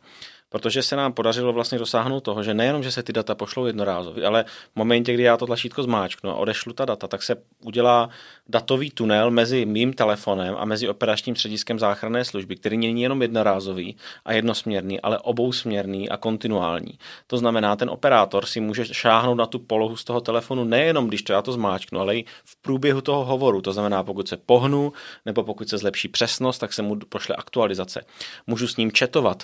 protože 0.55 0.83
se 0.83 0.97
nám 0.97 1.13
podařilo 1.13 1.53
vlastně 1.53 1.79
dosáhnout 1.79 2.21
toho, 2.21 2.43
že 2.43 2.55
nejenom, 2.55 2.83
že 2.83 2.93
se 2.93 3.03
ty 3.03 3.13
data 3.13 3.35
pošlou 3.35 3.67
jednorázově, 3.67 4.27
ale 4.27 4.45
v 4.45 4.77
momentě, 4.77 5.15
kdy 5.15 5.23
já 5.23 5.37
to 5.37 5.47
tlačítko 5.47 5.83
zmáčknu 5.83 6.31
a 6.31 6.35
odešlu 6.35 6.73
ta 6.73 6.85
data, 6.85 7.09
tak 7.09 7.23
se 7.23 7.37
udělá 7.65 8.09
datový 8.49 8.91
tunel 8.91 9.31
mezi 9.31 9.67
mým 9.67 9.93
telefonem 9.93 10.55
a 10.59 10.65
mezi 10.65 10.89
operačním 10.89 11.37
střediskem 11.37 11.79
záchranné 11.79 12.25
služby, 12.25 12.57
který 12.57 12.79
není 12.79 13.03
jenom 13.03 13.23
jednorázový 13.23 13.97
a 14.25 14.33
jednosměrný, 14.33 15.01
ale 15.01 15.19
obousměrný 15.19 16.09
a 16.09 16.17
kontinuální. 16.17 16.99
To 17.27 17.39
znamená, 17.39 17.77
ten 17.77 17.91
operátor 17.91 18.47
si 18.47 18.61
může 18.61 18.95
šáhnout 18.95 19.39
na 19.39 19.47
tu 19.47 19.59
polohu 19.59 19.97
z 19.97 20.05
toho 20.05 20.21
telefonu 20.21 20.65
nejenom, 20.65 21.09
když 21.09 21.23
to 21.23 21.33
já 21.33 21.43
to 21.43 21.53
zmáčknu, 21.53 22.01
ale 22.01 22.17
i 22.17 22.25
v 22.45 22.57
průběhu 22.57 23.01
toho 23.01 23.25
hovoru. 23.25 23.61
To 23.61 23.73
znamená, 23.73 24.05
pokud 24.05 24.29
se 24.29 24.37
pohnu 24.37 24.93
nebo 25.27 25.43
pokud 25.43 25.69
se 25.69 25.79
zlepší 25.79 26.09
přesnost, 26.09 26.59
tak 26.59 26.73
se 26.73 26.83
mu 26.83 26.97
pošle 27.09 27.37
aktualizace. 27.37 28.05
Můžu 28.47 28.69
s 28.69 28.77
ním 28.77 28.93
četovat, 28.93 29.43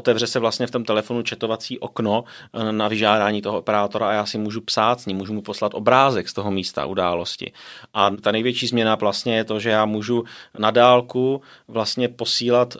otevře 0.00 0.26
se 0.26 0.38
vlastně 0.38 0.66
v 0.66 0.70
tom 0.70 0.84
telefonu 0.84 1.22
četovací 1.22 1.78
okno 1.78 2.24
eh, 2.24 2.72
na 2.72 2.88
vyžádání 2.88 3.42
toho 3.42 3.58
operátora 3.58 4.08
a 4.08 4.12
já 4.12 4.26
si 4.26 4.38
můžu 4.38 4.60
psát 4.60 5.00
s 5.00 5.06
ním, 5.06 5.16
můžu 5.16 5.32
mu 5.32 5.42
poslat 5.42 5.74
obrázek 5.74 6.28
z 6.28 6.32
toho 6.32 6.50
místa 6.50 6.86
události. 6.86 7.52
A 7.94 8.10
ta 8.10 8.32
největší 8.32 8.66
změna 8.66 8.94
vlastně 8.94 9.36
je 9.36 9.44
to, 9.44 9.60
že 9.60 9.70
já 9.70 9.84
můžu 9.84 10.24
na 10.58 10.70
dálku 10.70 11.42
vlastně 11.68 12.08
posílat 12.08 12.76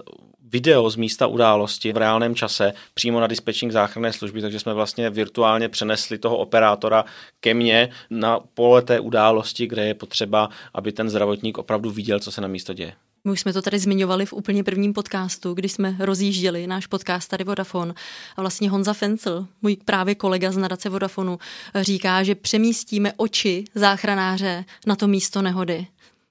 video 0.53 0.91
z 0.91 0.97
místa 0.97 1.27
události 1.27 1.93
v 1.93 1.97
reálném 1.97 2.35
čase 2.35 2.73
přímo 2.95 3.21
na 3.21 3.27
dispečing 3.27 3.73
záchranné 3.73 4.13
služby, 4.13 4.41
takže 4.41 4.61
jsme 4.61 4.75
vlastně 4.75 5.11
virtuálně 5.11 5.69
přenesli 5.69 6.19
toho 6.19 6.37
operátora 6.37 7.05
ke 7.41 7.55
mně 7.55 7.89
na 8.11 8.41
pole 8.55 8.83
té 8.83 9.01
události, 9.01 9.67
kde 9.67 9.87
je 9.87 9.95
potřeba, 9.95 10.49
aby 10.75 10.93
ten 10.93 11.11
zdravotník 11.11 11.59
opravdu 11.59 11.91
viděl, 11.91 12.21
co 12.21 12.33
se 12.33 12.41
na 12.41 12.49
místo 12.49 12.73
děje. 12.73 12.93
My 13.25 13.33
už 13.33 13.41
jsme 13.41 13.53
to 13.53 13.63
tady 13.63 13.79
zmiňovali 13.79 14.27
v 14.27 14.33
úplně 14.33 14.65
prvním 14.65 14.93
podcastu, 14.93 15.55
když 15.55 15.73
jsme 15.73 15.97
rozjížděli 15.99 16.67
náš 16.67 16.87
podcast 16.87 17.31
tady 17.31 17.45
Vodafone. 17.45 17.95
A 18.37 18.41
vlastně 18.41 18.71
Honza 18.71 18.93
Fencel, 18.93 19.47
můj 19.63 19.77
právě 19.85 20.15
kolega 20.15 20.53
z 20.53 20.57
nadace 20.57 20.89
Vodafonu, 20.89 21.39
říká, 21.81 22.23
že 22.23 22.35
přemístíme 22.35 23.13
oči 23.17 23.65
záchranáře 23.75 24.65
na 24.87 24.97
to 24.97 25.07
místo 25.07 25.43
nehody. 25.43 25.87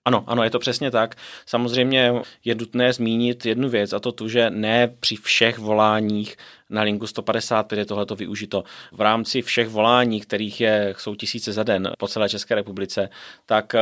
Ano, 0.05 0.23
ano, 0.27 0.43
je 0.43 0.49
to 0.49 0.59
přesně 0.59 0.91
tak. 0.91 1.15
Samozřejmě 1.45 2.13
je 2.45 2.55
nutné 2.55 2.93
zmínit 2.93 3.45
jednu 3.45 3.69
věc, 3.69 3.93
a 3.93 3.99
to 3.99 4.11
tu, 4.11 4.27
že 4.27 4.49
ne 4.49 4.87
při 4.99 5.15
všech 5.15 5.59
voláních 5.59 6.35
na 6.69 6.81
linku 6.81 7.07
155 7.07 7.79
je 7.79 7.85
tohleto 7.85 8.15
využito. 8.15 8.63
V 8.91 9.01
rámci 9.01 9.41
všech 9.41 9.69
volání, 9.69 10.21
kterých 10.21 10.61
je, 10.61 10.95
jsou 10.97 11.15
tisíce 11.15 11.53
za 11.53 11.63
den 11.63 11.91
po 11.97 12.07
celé 12.07 12.29
České 12.29 12.55
republice, 12.55 13.09
tak 13.45 13.75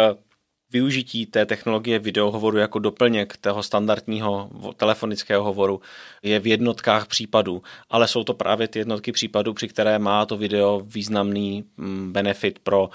využití 0.71 1.25
té 1.25 1.45
technologie 1.45 1.99
videohovoru 1.99 2.57
jako 2.57 2.79
doplněk 2.79 3.37
toho 3.37 3.63
standardního 3.63 4.49
telefonického 4.77 5.43
hovoru 5.43 5.81
je 6.23 6.39
v 6.39 6.47
jednotkách 6.47 7.07
případů, 7.07 7.61
ale 7.89 8.07
jsou 8.07 8.23
to 8.23 8.33
právě 8.33 8.67
ty 8.67 8.79
jednotky 8.79 9.11
případů, 9.11 9.53
při 9.53 9.67
které 9.67 9.99
má 9.99 10.25
to 10.25 10.37
video 10.37 10.81
významný 10.85 11.63
mm, 11.77 12.13
benefit 12.13 12.59
pro 12.59 12.83
uh, 12.83 12.89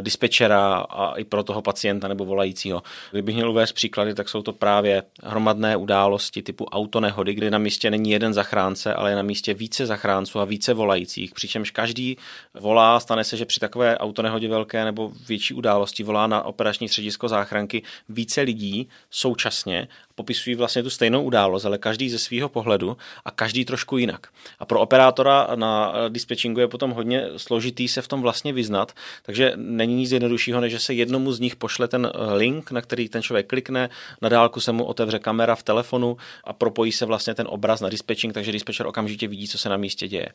dispečera 0.00 0.74
a 0.74 1.14
i 1.14 1.24
pro 1.24 1.42
toho 1.42 1.62
pacienta 1.62 2.08
nebo 2.08 2.24
volajícího. 2.24 2.82
Kdybych 3.10 3.34
měl 3.34 3.50
uvést 3.50 3.72
příklady, 3.72 4.14
tak 4.14 4.28
jsou 4.28 4.42
to 4.42 4.52
právě 4.52 5.02
hromadné 5.22 5.76
události 5.76 6.42
typu 6.42 6.64
autonehody, 6.64 7.34
kdy 7.34 7.50
na 7.50 7.58
místě 7.58 7.90
není 7.90 8.10
jeden 8.10 8.34
zachránce, 8.34 8.94
ale 8.94 9.10
je 9.10 9.16
na 9.16 9.22
místě 9.22 9.54
více 9.54 9.86
zachránců 9.86 10.40
a 10.40 10.44
více 10.44 10.74
volajících, 10.74 11.34
přičemž 11.34 11.70
každý 11.70 12.16
volá, 12.54 13.00
stane 13.00 13.24
se, 13.24 13.36
že 13.36 13.44
při 13.44 13.60
takové 13.60 13.98
autonehodě 13.98 14.48
velké 14.48 14.84
nebo 14.84 15.12
větší 15.28 15.54
události 15.54 16.02
volá 16.02 16.26
na 16.26 16.42
operační 16.42 16.88
středisko 16.88 17.13
středisko 17.14 17.28
záchranky 17.28 17.82
více 18.08 18.40
lidí 18.40 18.88
současně 19.10 19.88
popisují 20.14 20.56
vlastně 20.56 20.82
tu 20.82 20.90
stejnou 20.90 21.22
událost, 21.22 21.64
ale 21.64 21.78
každý 21.78 22.10
ze 22.10 22.18
svého 22.18 22.48
pohledu 22.48 22.96
a 23.24 23.30
každý 23.30 23.64
trošku 23.64 23.98
jinak. 23.98 24.26
A 24.58 24.64
pro 24.64 24.80
operátora 24.80 25.48
na 25.54 25.94
dispečingu 26.08 26.60
je 26.60 26.68
potom 26.68 26.90
hodně 26.90 27.26
složitý 27.36 27.88
se 27.88 28.02
v 28.02 28.08
tom 28.08 28.22
vlastně 28.22 28.52
vyznat, 28.52 28.92
takže 29.22 29.52
není 29.56 29.94
nic 29.94 30.12
jednoduššího, 30.12 30.60
než 30.60 30.74
že 30.74 30.80
se 30.80 30.94
jednomu 30.94 31.32
z 31.32 31.40
nich 31.40 31.56
pošle 31.56 31.88
ten 31.88 32.10
eh, 32.14 32.34
link, 32.34 32.70
na 32.70 32.80
který 32.80 33.08
ten 33.08 33.22
člověk 33.22 33.46
klikne, 33.46 33.90
na 34.22 34.28
dálku 34.28 34.60
se 34.60 34.72
mu 34.72 34.84
otevře 34.84 35.18
kamera 35.18 35.54
v 35.54 35.62
telefonu 35.62 36.16
a 36.44 36.52
propojí 36.52 36.92
se 36.92 37.06
vlastně 37.06 37.34
ten 37.34 37.46
obraz 37.50 37.80
na 37.80 37.88
dispečing, 37.88 38.34
takže 38.34 38.52
dispečer 38.52 38.86
okamžitě 38.86 39.28
vidí, 39.28 39.48
co 39.48 39.58
se 39.58 39.68
na 39.68 39.76
místě 39.76 40.08
děje. 40.08 40.28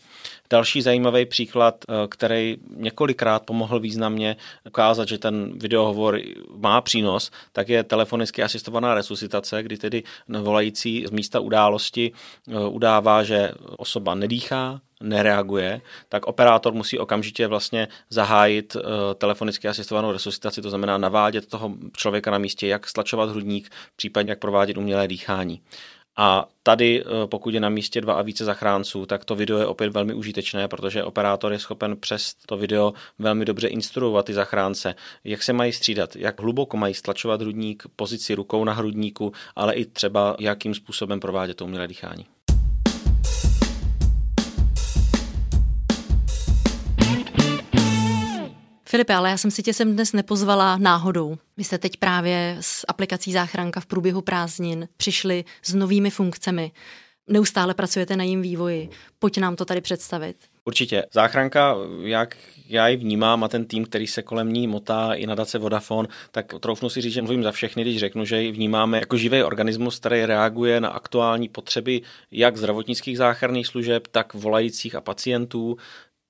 Další 0.50 0.82
zajímavý 0.82 1.26
příklad, 1.26 1.76
eh, 1.90 2.08
který 2.08 2.58
několikrát 2.76 3.44
pomohl 3.46 3.80
významně 3.80 4.36
ukázat, 4.68 5.08
že 5.08 5.18
ten 5.18 5.60
videohovor 5.60 6.20
má 6.56 6.82
přínos, 6.82 7.32
tak 7.52 7.70
je 7.70 7.84
telefonicky 7.84 8.44
asistovaná 8.44 8.94
resuscitace, 8.94 9.64
kdy 9.70 9.78
tedy 9.78 10.04
volající 10.42 11.06
z 11.08 11.12
místa 11.12 11.40
události 11.40 12.12
eh, 12.12 12.68
udává, 12.68 13.24
že 13.24 13.52
osoba 13.78 14.16
nedýchá, 14.16 14.82
nereaguje, 15.04 15.82
tak 16.10 16.28
operátor 16.28 16.74
musí 16.74 17.00
okamžitě 17.00 17.48
vlastně 17.48 17.88
zahájit 18.10 18.76
uh, 18.76 18.82
telefonicky 19.18 19.68
asistovanou 19.68 20.12
resuscitaci, 20.12 20.62
to 20.62 20.70
znamená 20.70 20.98
navádět 20.98 21.46
toho 21.46 21.72
člověka 21.98 22.32
na 22.32 22.38
místě, 22.38 22.68
jak 22.68 22.88
stlačovat 22.88 23.30
hrudník, 23.30 23.70
případně 23.96 24.32
jak 24.32 24.40
provádět 24.40 24.78
umělé 24.78 25.08
dýchání. 25.08 25.62
A 26.18 26.50
tady, 26.63 27.04
eh, 27.04 27.28
pokud 27.28 27.54
je 27.54 27.60
na 27.60 27.70
místě 27.70 28.01
dva 28.01 28.13
a 28.13 28.22
více 28.22 28.46
zachránců, 28.46 29.06
tak 29.06 29.25
to 29.25 29.36
video 29.36 29.58
je 29.58 29.66
opět 29.66 29.94
velmi 29.94 30.13
užitečné, 30.13 30.68
protože 30.68 31.04
operátor 31.04 31.51
je 31.51 31.60
schopen 31.60 31.98
přes 31.98 32.34
to 32.46 32.58
video 32.58 32.94
velmi 33.20 33.46
dobře 33.46 33.68
instruovat 33.68 34.25
ty 34.25 34.34
zachránce, 34.34 34.96
jak 35.24 35.44
se 35.44 35.54
mají 35.54 35.74
střídat, 35.74 36.16
jak 36.16 36.42
hluboko 36.42 36.78
mají 36.78 36.94
stlačovat 36.94 37.42
hrudník, 37.42 37.84
pozici 37.96 38.36
rukou 38.36 38.63
na 38.63 38.74
hrudníku, 38.74 39.32
ale 39.56 39.74
i 39.74 39.86
třeba 39.86 40.36
jakým 40.39 40.74
způsobem 40.74 41.20
provádět 41.20 41.54
to 41.54 41.66
umělé 41.66 41.88
dýchání. 41.88 42.25
Filipe, 48.89 49.15
ale 49.15 49.29
já 49.29 49.38
jsem 49.38 49.51
si 49.51 49.63
tě 49.63 49.74
sem 49.74 49.93
dnes 49.93 50.13
nepozvala 50.13 50.77
náhodou. 50.77 51.38
Vy 51.58 51.63
jste 51.63 51.77
teď 51.77 51.98
právě 51.98 52.58
s 52.60 52.86
aplikací 52.88 53.31
Záchranka 53.31 53.79
v 53.79 53.86
průběhu 53.86 54.22
prázdnin 54.22 54.88
přišli 54.98 55.43
s 55.62 55.74
novými 55.74 56.10
funkcemi. 56.10 56.72
Neustále 57.27 57.74
pracujete 57.74 58.15
na 58.15 58.24
jejím 58.24 58.41
vývoji. 58.41 58.89
Pojď 59.19 59.38
nám 59.38 59.55
to 59.55 59.65
tady 59.65 59.81
představit. 59.81 60.36
Určitě. 60.65 61.05
Záchranka, 61.12 61.75
jak 62.01 62.38
já 62.67 62.88
ji 62.88 62.98
vnímám 62.98 63.43
a 63.43 63.48
ten 63.48 63.65
tým, 63.65 63.86
který 63.86 64.08
se 64.08 64.22
kolem 64.22 64.53
ní 64.53 64.67
motá 64.67 65.13
i 65.13 65.27
nadace 65.27 65.58
Vodafone, 65.58 66.08
tak 66.31 66.53
troufnu 66.60 66.89
si 66.89 67.01
říct, 67.01 67.13
že 67.13 67.22
mluvím 67.22 67.43
za 67.43 67.51
všechny, 67.51 67.81
když 67.81 68.00
řeknu, 68.00 68.25
že 68.25 68.41
ji 68.41 68.51
vnímáme 68.51 69.00
jako 69.00 69.17
živý 69.17 69.43
organismus, 69.43 70.00
který 70.00 70.25
reaguje 70.25 70.81
na 70.81 70.89
aktuální 70.89 71.50
potřeby 71.50 72.01
jak 72.31 72.58
zdravotnických 72.58 73.17
záchranných 73.17 73.67
služeb, 73.67 74.08
tak 74.12 74.34
volajících 74.34 74.96
a 74.96 75.01
pacientů, 75.01 75.77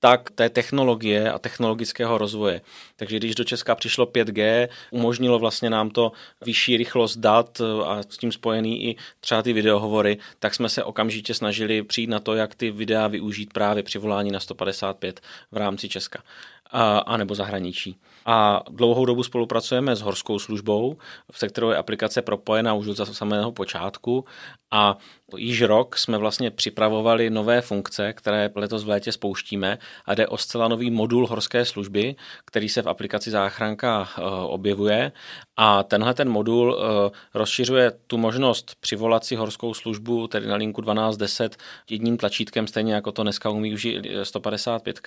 tak 0.00 0.30
té 0.30 0.48
technologie 0.48 1.32
a 1.32 1.38
technologického 1.38 2.18
rozvoje. 2.18 2.60
Takže 2.96 3.16
když 3.16 3.34
do 3.34 3.44
Česka 3.44 3.74
přišlo 3.74 4.06
5G, 4.06 4.68
umožnilo 4.90 5.38
vlastně 5.38 5.70
nám 5.70 5.90
to 5.90 6.12
vyšší 6.44 6.76
rychlost 6.76 7.16
dat 7.16 7.60
a 7.84 8.02
s 8.02 8.16
tím 8.18 8.32
spojený 8.32 8.84
i 8.84 8.96
třeba 9.20 9.42
ty 9.42 9.52
videohovory, 9.52 10.18
tak 10.38 10.54
jsme 10.54 10.68
se 10.68 10.84
okamžitě 10.84 11.34
snažili 11.34 11.82
přijít 11.82 12.10
na 12.10 12.20
to, 12.20 12.34
jak 12.34 12.54
ty 12.54 12.70
videa 12.70 13.06
využít 13.06 13.52
právě 13.52 13.82
při 13.82 13.98
volání 13.98 14.30
na 14.30 14.40
155 14.40 15.20
v 15.52 15.56
rámci 15.56 15.88
Česka 15.88 16.22
a, 16.72 16.98
a 16.98 17.16
nebo 17.16 17.34
zahraničí. 17.34 17.96
A 18.26 18.62
dlouhou 18.70 19.04
dobu 19.04 19.22
spolupracujeme 19.22 19.96
s 19.96 20.00
horskou 20.00 20.38
službou, 20.38 20.96
se 21.32 21.48
kterou 21.48 21.70
je 21.70 21.76
aplikace 21.76 22.22
propojená 22.22 22.74
už 22.74 22.86
od 22.86 23.14
samého 23.14 23.52
počátku. 23.52 24.24
A 24.70 24.96
již 25.36 25.62
rok 25.62 25.98
jsme 25.98 26.18
vlastně 26.18 26.50
připravovali 26.50 27.30
nové 27.30 27.60
funkce, 27.60 28.12
které 28.12 28.50
letos 28.54 28.84
v 28.84 28.88
létě 28.88 29.12
spouštíme. 29.12 29.78
A 30.04 30.14
jde 30.14 30.26
o 30.26 30.36
zcela 30.36 30.68
nový 30.68 30.90
modul 30.90 31.26
horské 31.26 31.64
služby, 31.64 32.16
který 32.44 32.68
se 32.68 32.82
v 32.82 32.88
aplikaci 32.88 33.30
Záchranka 33.30 34.08
eh, 34.18 34.22
objevuje. 34.44 35.12
A 35.56 35.82
tenhle 35.82 36.14
ten 36.14 36.28
modul 36.28 36.78
eh, 36.78 37.10
rozšiřuje 37.34 37.92
tu 38.06 38.18
možnost 38.18 38.74
přivolat 38.80 39.24
si 39.24 39.36
horskou 39.36 39.74
službu, 39.74 40.26
tedy 40.26 40.46
na 40.46 40.56
linku 40.56 40.82
1210 40.82 41.56
jedním 41.90 42.16
tlačítkem, 42.16 42.66
stejně 42.66 42.94
jako 42.94 43.12
to 43.12 43.22
dneska 43.22 43.50
umí 43.50 43.74
už 43.74 43.88
155 44.22 45.00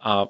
a 0.00 0.26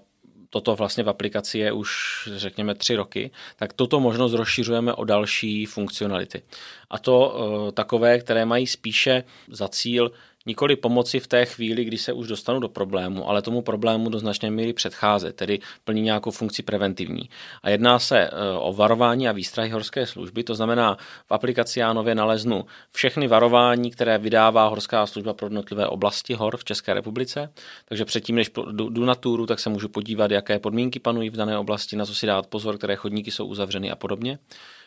toto 0.55 0.77
vlastně 0.77 1.05
v 1.05 1.09
aplikaci 1.09 1.59
je 1.59 1.73
už 1.73 1.91
řekněme 2.37 2.75
tři 2.75 2.97
roky, 2.97 3.31
tak 3.57 3.73
tuto 3.73 4.01
možnost 4.01 4.33
rozšiřujeme 4.33 4.95
o 4.95 5.05
další 5.05 5.67
funkcionality. 5.67 6.43
A 6.91 6.99
to 6.99 7.15
uh, 7.19 7.71
takové, 7.71 8.19
které 8.19 8.45
mají 8.45 8.67
spíše 8.67 9.25
za 9.49 9.69
cíl 9.69 10.13
nikoli 10.47 10.77
pomoci 10.77 11.21
v 11.21 11.27
té 11.27 11.47
chvíli, 11.47 11.85
kdy 11.85 11.99
se 11.99 12.13
už 12.13 12.29
dostanu 12.29 12.61
do 12.61 12.69
problému, 12.69 13.29
ale 13.29 13.43
tomu 13.43 13.63
problému 13.63 14.11
do 14.11 14.19
značné 14.19 14.51
míry 14.51 14.73
předcházet, 14.73 15.37
tedy 15.37 15.59
plní 15.85 16.03
nějakou 16.03 16.31
funkci 16.31 16.63
preventivní. 16.63 17.29
A 17.63 17.71
jedná 17.71 17.99
se 17.99 18.19
e, 18.19 18.31
o 18.59 18.73
varování 18.73 19.29
a 19.29 19.33
výstrahy 19.33 19.71
horské 19.71 20.07
služby, 20.07 20.45
to 20.45 20.55
znamená, 20.55 20.97
v 21.27 21.33
aplikaci 21.33 21.81
já 21.81 21.93
nově 21.93 22.15
naleznu 22.15 22.65
všechny 22.93 23.29
varování, 23.29 23.91
které 23.91 24.19
vydává 24.19 24.69
horská 24.69 25.07
služba 25.07 25.35
pro 25.35 25.47
jednotlivé 25.47 25.87
oblasti 25.87 26.35
hor 26.35 26.57
v 26.57 26.65
České 26.65 26.95
republice. 26.95 27.53
Takže 27.85 28.05
předtím, 28.05 28.37
než 28.37 28.51
jdu 28.71 29.05
na 29.05 29.15
túru, 29.15 29.47
tak 29.47 29.61
se 29.61 29.71
můžu 29.71 29.89
podívat, 29.89 30.31
jaké 30.31 30.59
podmínky 30.59 31.01
panují 31.01 31.31
v 31.31 31.37
dané 31.37 31.59
oblasti, 31.59 31.97
na 31.97 32.07
co 32.07 32.15
si 32.15 32.27
dát 32.27 32.47
pozor, 32.47 32.79
které 32.79 32.97
chodníky 32.97 33.31
jsou 33.31 33.47
uzavřeny 33.47 33.91
a 33.91 33.97
podobně. 33.97 34.39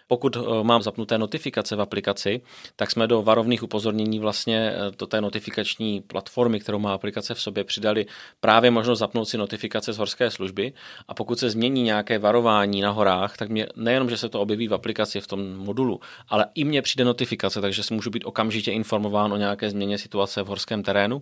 Pokud 0.07 0.35
eh, 0.35 0.39
mám 0.63 0.81
zapnuté 0.81 1.17
notifikace 1.17 1.75
v 1.75 1.81
aplikaci, 1.81 2.41
tak 2.75 2.91
jsme 2.91 3.07
do 3.07 3.21
varovných 3.21 3.63
upozornění 3.63 4.19
vlastně 4.19 4.57
eh, 4.57 4.91
do 4.99 5.07
té 5.07 5.21
notifikační 5.21 6.01
platformy, 6.01 6.59
kterou 6.59 6.79
má 6.79 6.93
aplikace 6.93 7.33
v 7.33 7.41
sobě, 7.41 7.63
přidali 7.63 8.05
právě 8.39 8.71
možnost 8.71 8.99
zapnout 8.99 9.29
si 9.29 9.37
notifikace 9.37 9.93
z 9.93 9.97
horské 9.97 10.31
služby 10.31 10.73
a 11.07 11.13
pokud 11.13 11.39
se 11.39 11.49
změní 11.49 11.83
nějaké 11.83 12.19
varování 12.19 12.81
na 12.81 12.91
horách, 12.91 13.37
tak 13.37 13.49
mě 13.49 13.67
nejenom, 13.75 14.09
že 14.09 14.17
se 14.17 14.29
to 14.29 14.41
objeví 14.41 14.67
v 14.67 14.73
aplikaci 14.73 15.21
v 15.21 15.27
tom 15.27 15.57
modulu, 15.57 15.99
ale 16.27 16.45
i 16.55 16.63
mně 16.63 16.81
přijde 16.81 17.05
notifikace, 17.05 17.61
takže 17.61 17.83
si 17.83 17.93
můžu 17.93 18.09
být 18.09 18.25
okamžitě 18.25 18.71
informován 18.71 19.33
o 19.33 19.37
nějaké 19.37 19.69
změně 19.69 19.97
situace 19.97 20.41
v 20.43 20.47
horském 20.47 20.83
terénu. 20.83 21.21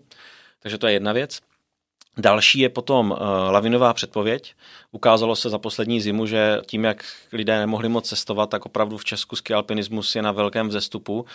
Takže 0.59 0.77
to 0.77 0.87
je 0.87 0.93
jedna 0.93 1.13
věc. 1.13 1.39
Další 2.17 2.59
je 2.59 2.69
potom 2.69 3.11
uh, 3.11 3.17
lavinová 3.51 3.93
předpověď. 3.93 4.53
Ukázalo 4.91 5.35
se 5.35 5.49
za 5.49 5.57
poslední 5.57 6.01
zimu, 6.01 6.25
že 6.25 6.57
tím, 6.65 6.83
jak 6.83 7.05
lidé 7.31 7.59
nemohli 7.59 7.89
moc 7.89 8.09
cestovat, 8.09 8.49
tak 8.49 8.65
opravdu 8.65 8.97
v 8.97 9.05
Česku 9.05 9.35
ski 9.35 9.53
alpinismus 9.53 10.15
je 10.15 10.21
na 10.21 10.31
velkém 10.31 10.67
vzestupu 10.67 11.25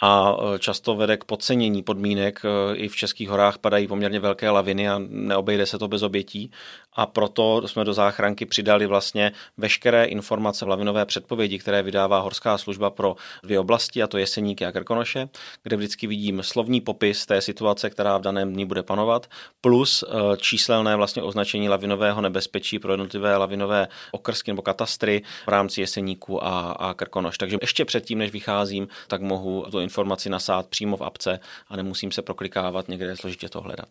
a 0.00 0.36
uh, 0.36 0.58
často 0.58 0.96
vede 0.96 1.16
k 1.16 1.24
podcenění 1.24 1.82
podmínek. 1.82 2.40
Uh, 2.44 2.50
I 2.78 2.88
v 2.88 2.96
českých 2.96 3.28
horách 3.28 3.58
padají 3.58 3.86
poměrně 3.86 4.20
velké 4.20 4.50
laviny 4.50 4.88
a 4.88 5.00
neobejde 5.08 5.66
se 5.66 5.78
to 5.78 5.88
bez 5.88 6.02
obětí. 6.02 6.50
A 6.92 7.06
proto 7.06 7.68
jsme 7.68 7.84
do 7.84 7.94
záchranky 7.94 8.46
přidali 8.46 8.86
vlastně 8.86 9.32
veškeré 9.56 10.04
informace 10.04 10.64
v 10.64 10.68
lavinové 10.68 11.06
předpovědi, 11.06 11.58
které 11.58 11.82
vydává 11.82 12.20
horská 12.20 12.58
služba 12.58 12.90
pro 12.90 13.16
dvě 13.42 13.58
oblasti, 13.60 14.02
a 14.02 14.06
to 14.06 14.18
Jeseníky 14.18 14.66
a 14.66 14.72
Krkonoše, 14.72 15.28
kde 15.62 15.76
vždycky 15.76 16.06
vidím 16.06 16.42
slovní 16.42 16.80
popis 16.80 17.26
té 17.26 17.40
situace, 17.40 17.90
která 17.90 18.18
v 18.18 18.22
daném 18.22 18.52
dní 18.52 18.64
bude 18.64 18.82
panovat, 18.82 19.26
plus 19.60 20.04
číselné 20.36 20.96
vlastně 20.96 21.22
označení 21.22 21.68
lavinového 21.68 22.20
nebezpečí 22.20 22.78
pro 22.78 22.92
jednotlivé 22.92 23.36
lavinové 23.36 23.88
okrsky 24.12 24.50
nebo 24.50 24.62
katastry 24.62 25.22
v 25.46 25.48
rámci 25.48 25.80
Jeseníku 25.80 26.44
a, 26.44 26.72
a 26.72 26.94
Krkonoš. 26.94 27.38
Takže 27.38 27.58
ještě 27.60 27.84
předtím, 27.84 28.18
než 28.18 28.32
vycházím, 28.32 28.88
tak 29.08 29.20
mohu 29.20 29.66
tu 29.70 29.80
informaci 29.80 30.30
nasát 30.30 30.66
přímo 30.66 30.96
v 30.96 31.02
apce 31.02 31.40
a 31.68 31.76
nemusím 31.76 32.12
se 32.12 32.22
proklikávat 32.22 32.88
někde 32.88 33.16
složitě 33.16 33.48
to 33.48 33.60
hledat. 33.60 33.88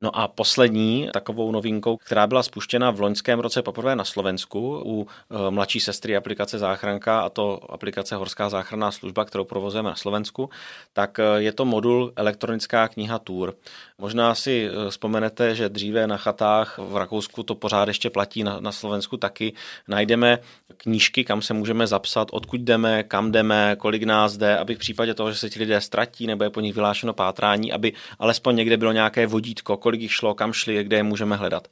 No 0.00 0.18
a 0.18 0.28
poslední 0.28 1.08
takovou 1.12 1.52
novinkou, 1.52 1.96
která 1.96 2.26
byla 2.26 2.42
spuštěna 2.42 2.90
v 2.90 3.00
loňském 3.00 3.40
roce 3.40 3.62
poprvé 3.62 3.96
na 3.96 4.04
Slovensku 4.04 4.82
u 4.86 5.06
e, 5.06 5.50
mladší 5.50 5.80
sestry 5.80 6.16
aplikace 6.16 6.58
Záchranka, 6.58 7.20
a 7.20 7.28
to 7.28 7.72
aplikace 7.72 8.16
Horská 8.16 8.48
záchranná 8.48 8.92
služba, 8.92 9.24
kterou 9.24 9.44
provozujeme 9.44 9.88
na 9.88 9.96
Slovensku, 9.96 10.50
tak 10.92 11.18
e, 11.18 11.22
je 11.36 11.52
to 11.52 11.64
modul 11.64 12.12
elektronická 12.16 12.88
kniha 12.88 13.18
Tour. 13.18 13.54
Možná 13.98 14.34
si 14.34 14.68
e, 14.68 14.90
vzpomenete, 14.90 15.54
že 15.54 15.68
dříve 15.68 16.06
na 16.06 16.16
chatách 16.16 16.78
v 16.78 16.96
Rakousku 16.96 17.42
to 17.42 17.54
pořád 17.54 17.88
ještě 17.88 18.10
platí, 18.10 18.42
na, 18.42 18.60
na 18.60 18.72
Slovensku 18.72 19.16
taky. 19.16 19.52
Najdeme 19.88 20.38
knížky, 20.76 21.24
kam 21.24 21.42
se 21.42 21.54
můžeme 21.54 21.86
zapsat, 21.86 22.28
odkud 22.32 22.60
jdeme, 22.60 23.02
kam 23.02 23.32
jdeme, 23.32 23.76
kolik 23.78 24.02
nás 24.02 24.36
jde, 24.36 24.58
aby 24.58 24.74
v 24.74 24.78
případě 24.78 25.14
toho, 25.14 25.32
že 25.32 25.38
se 25.38 25.50
ti 25.50 25.58
lidé 25.58 25.80
ztratí 25.80 26.26
nebo 26.26 26.44
je 26.44 26.50
po 26.50 26.60
nich 26.60 26.74
vylášeno 26.74 27.12
pátrání, 27.12 27.72
aby 27.72 27.92
alespoň 28.18 28.56
někde 28.56 28.76
bylo 28.76 28.92
nějaké 28.92 29.26
vodítko, 29.26 29.76
kolik 29.86 30.00
jich 30.00 30.12
šlo, 30.12 30.34
kam 30.34 30.52
šli, 30.52 30.84
kde 30.84 30.96
je 30.96 31.02
můžeme 31.02 31.36
hledat. 31.36 31.68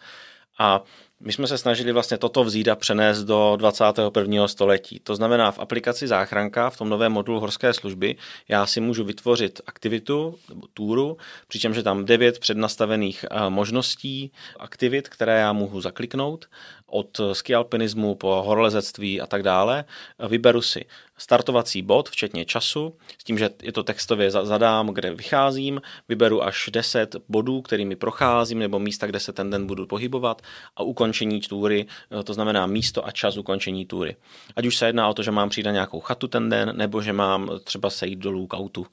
A 0.59 0.83
my 1.21 1.33
jsme 1.33 1.47
se 1.47 1.59
snažili 1.59 1.93
vlastně 1.93 2.19
toto 2.19 2.45
vzít 2.45 2.69
a 2.69 2.77
přenést 2.77 3.25
do 3.25 3.57
21. 3.57 4.49
století. 4.49 5.01
To 5.01 5.17
znamená, 5.17 5.51
v 5.51 5.59
aplikaci 5.59 6.07
Záchranka, 6.07 6.71
v 6.71 6.77
tom 6.77 6.89
novém 6.89 7.13
modulu 7.13 7.41
horské 7.41 7.73
služby, 7.73 8.17
já 8.49 8.67
si 8.67 8.81
můžu 8.81 9.05
vytvořit 9.05 9.61
aktivitu 9.67 10.39
nebo 10.49 10.67
túru, 10.75 11.17
přičemž 11.49 11.77
je 11.77 11.83
tam 11.83 12.05
devět 12.05 12.39
přednastavených 12.39 13.25
eh, 13.25 13.51
možností 13.51 14.33
aktivit, 14.59 15.09
které 15.09 15.41
já 15.41 15.53
mohu 15.53 15.81
zakliknout 15.81 16.47
od 16.95 17.21
ski 17.33 17.55
alpinismu 17.55 18.15
po 18.15 18.43
horolezectví 18.47 19.21
a 19.21 19.27
tak 19.27 19.43
dále. 19.43 19.85
Vyberu 20.29 20.63
si 20.63 20.85
startovací 21.19 21.83
bod, 21.83 22.09
včetně 22.09 22.45
času, 22.45 22.97
s 23.19 23.25
tím, 23.25 23.39
že 23.39 23.51
je 23.63 23.73
to 23.73 23.83
textově 23.83 24.31
zadám, 24.31 24.89
kde 24.89 25.15
vycházím, 25.15 25.81
vyberu 26.09 26.43
až 26.43 26.71
10 26.73 27.17
bodů, 27.29 27.63
kterými 27.63 27.97
procházím, 27.97 28.59
nebo 28.59 28.79
místa, 28.79 29.07
kde 29.07 29.21
se 29.21 29.33
ten 29.33 29.51
den 29.51 29.67
budu 29.67 29.87
pohybovat 29.87 30.43
a 30.77 30.83
ukončení 30.83 31.41
túry, 31.41 31.87
to 32.25 32.35
znamená 32.35 32.67
místo 32.67 33.07
a 33.07 33.11
čas 33.11 33.37
ukončení 33.37 33.87
túry. 33.87 34.17
Ať 34.57 34.67
už 34.67 34.77
se 34.77 34.87
jedná 34.87 35.09
o 35.09 35.15
to, 35.15 35.23
že 35.23 35.31
mám 35.31 35.49
přijít 35.49 35.67
na 35.67 35.73
nějakou 35.73 36.01
chatu 36.01 36.29
ten 36.29 36.51
den, 36.51 36.73
nebo 36.77 37.03
že 37.03 37.13
mám 37.13 37.51
třeba 37.65 37.91
sejít 37.91 38.19
dolů 38.19 38.47
k 38.47 38.55
autu. 38.55 38.87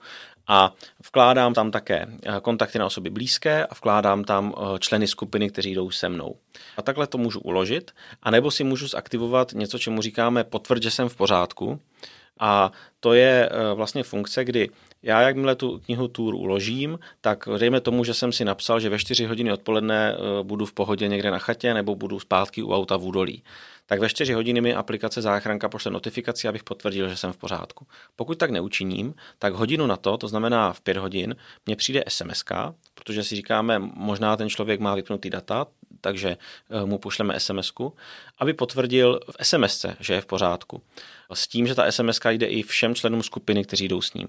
A 0.51 0.73
vkládám 1.05 1.53
tam 1.53 1.71
také 1.71 2.07
eh, 2.23 2.39
kontakty 2.41 2.79
na 2.79 2.85
osoby 2.85 3.09
blízké 3.09 3.65
a 3.65 3.73
vkládám 3.73 4.23
tam 4.23 4.53
eh, 4.57 4.79
členy 4.79 5.07
skupiny, 5.07 5.49
kteří 5.49 5.75
jdou 5.75 5.91
se 5.91 6.09
mnou. 6.09 6.35
A 6.77 6.81
takhle 6.81 7.07
to 7.07 7.17
můžu 7.17 7.39
uložit, 7.39 7.91
anebo 8.23 8.51
si 8.51 8.63
můžu 8.63 8.87
zaktivovat 8.87 9.53
něco, 9.53 9.79
čemu 9.79 10.01
říkáme 10.01 10.43
potvrď, 10.43 10.83
že 10.83 10.91
jsem 10.91 11.09
v 11.09 11.15
pořádku. 11.15 11.79
A 12.39 12.71
to 12.99 13.13
je 13.13 13.49
eh, 13.51 13.73
vlastně 13.73 14.03
funkce, 14.03 14.45
kdy 14.45 14.69
já, 15.03 15.21
jakmile 15.21 15.55
tu 15.55 15.79
knihu 15.79 16.07
Tour 16.07 16.35
uložím, 16.35 16.99
tak 17.21 17.47
dejme 17.57 17.81
tomu, 17.81 18.03
že 18.03 18.13
jsem 18.13 18.31
si 18.31 18.45
napsal, 18.45 18.79
že 18.79 18.89
ve 18.89 18.99
4 18.99 19.25
hodiny 19.25 19.51
odpoledne 19.51 20.15
budu 20.43 20.65
v 20.65 20.73
pohodě 20.73 21.07
někde 21.07 21.31
na 21.31 21.39
chatě 21.39 21.73
nebo 21.73 21.95
budu 21.95 22.19
zpátky 22.19 22.63
u 22.63 22.73
auta 22.73 22.97
v 22.97 23.05
údolí 23.05 23.43
tak 23.91 23.99
ve 23.99 24.09
4 24.09 24.33
hodiny 24.33 24.61
mi 24.61 24.73
aplikace 24.73 25.21
záchranka 25.21 25.69
pošle 25.69 25.91
notifikaci, 25.91 26.47
abych 26.47 26.63
potvrdil, 26.63 27.09
že 27.09 27.17
jsem 27.17 27.33
v 27.33 27.37
pořádku. 27.37 27.87
Pokud 28.15 28.37
tak 28.37 28.49
neučiním, 28.49 29.13
tak 29.39 29.53
hodinu 29.53 29.87
na 29.87 29.97
to, 29.97 30.17
to 30.17 30.27
znamená 30.27 30.73
v 30.73 30.81
5 30.81 30.97
hodin, 30.97 31.35
mně 31.65 31.75
přijde 31.75 32.03
SMS, 32.07 32.43
protože 32.93 33.23
si 33.23 33.35
říkáme, 33.35 33.79
možná 33.79 34.37
ten 34.37 34.49
člověk 34.49 34.79
má 34.79 34.95
vypnutý 34.95 35.29
data, 35.29 35.67
takže 36.01 36.29
eh, 36.29 36.85
mu 36.85 36.97
pošleme 36.97 37.39
SMS, 37.39 37.73
aby 38.37 38.53
potvrdil 38.53 39.19
v 39.31 39.45
SMS, 39.45 39.85
že 39.99 40.13
je 40.13 40.21
v 40.21 40.25
pořádku. 40.25 40.81
S 41.33 41.47
tím, 41.47 41.67
že 41.67 41.75
ta 41.75 41.91
SMS 41.91 42.19
jde 42.29 42.45
i 42.45 42.63
všem 42.63 42.95
členům 42.95 43.23
skupiny, 43.23 43.63
kteří 43.63 43.87
jdou 43.87 44.01
s 44.01 44.13
ním. 44.13 44.27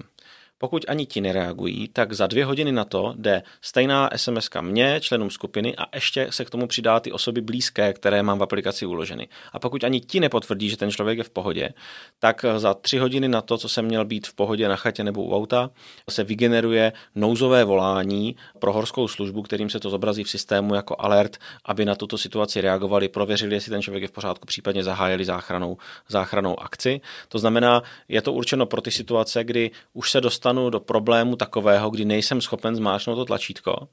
Pokud 0.59 0.85
ani 0.89 1.07
ti 1.07 1.21
nereagují, 1.21 1.89
tak 1.89 2.13
za 2.13 2.27
dvě 2.27 2.45
hodiny 2.45 2.73
na 2.73 2.85
to 2.85 3.15
jde 3.17 3.43
stejná 3.61 4.11
SMS 4.17 4.49
mě, 4.61 5.01
členům 5.01 5.31
skupiny 5.31 5.77
a 5.77 5.85
ještě 5.95 6.27
se 6.31 6.45
k 6.45 6.51
tomu 6.51 6.67
přidá 6.67 7.01
ty 7.01 7.13
osoby 7.13 7.41
blízké, 7.41 7.93
které 7.93 8.23
mám 8.23 8.39
v 8.39 8.43
aplikaci 8.43 8.87
uloženy. 8.87 9.29
A 9.53 9.59
pokud 9.59 9.85
ani 9.85 10.01
ti 10.01 10.21
nepotvrdí, 10.21 10.71
že 10.71 10.77
ten 10.77 10.91
člověk 10.91 11.19
je 11.19 11.25
v 11.25 11.31
pohodě, 11.31 11.71
tak 12.19 12.45
za 12.57 12.75
tři 12.75 12.99
hodiny 12.99 13.29
na 13.29 13.41
to, 13.41 13.59
co 13.59 13.69
jsem 13.69 13.85
měl 13.85 14.05
být 14.05 14.27
v 14.27 14.35
pohodě 14.35 14.69
na 14.69 14.77
chatě 14.77 15.05
nebo 15.05 15.23
u 15.23 15.37
auta, 15.37 15.71
se 16.11 16.25
vygeneruje 16.25 16.93
nouzové 17.15 17.65
volání 17.65 18.37
pro 18.59 18.73
horskou 18.73 19.09
službu, 19.09 19.43
kterým 19.43 19.71
se 19.71 19.81
to 19.81 19.91
zobrazí 19.91 20.25
v 20.25 20.31
systému 20.31 20.75
jako 20.75 20.97
alert, 20.99 21.37
aby 21.65 21.85
na 21.85 21.95
tuto 21.95 22.19
situaci 22.19 22.61
reagovali, 22.61 23.09
prověřili, 23.09 23.55
jestli 23.55 23.71
ten 23.71 23.83
člověk 23.83 24.03
je 24.03 24.09
v 24.09 24.13
pořádku, 24.13 24.47
případně 24.47 24.85
zahájili 24.85 25.25
záchranou, 25.25 25.77
záchranou 26.09 26.61
akci. 26.61 27.01
To 27.29 27.39
znamená, 27.39 27.83
je 28.09 28.23
to 28.23 28.33
určeno 28.33 28.67
pro 28.67 28.81
ty 28.81 28.91
situace, 28.91 29.45
kdy 29.45 29.71
už 29.93 30.11
se 30.11 30.21
dostanu 30.21 30.42
dostanu 30.43 30.71
do 30.71 30.81
problému 30.81 31.37
takového, 31.37 31.91
kdy 31.91 32.05
nejsem 32.05 32.41
schopen 32.41 32.77
zmáčknout 32.77 33.17
to 33.17 33.25
tlačítko 33.25 33.89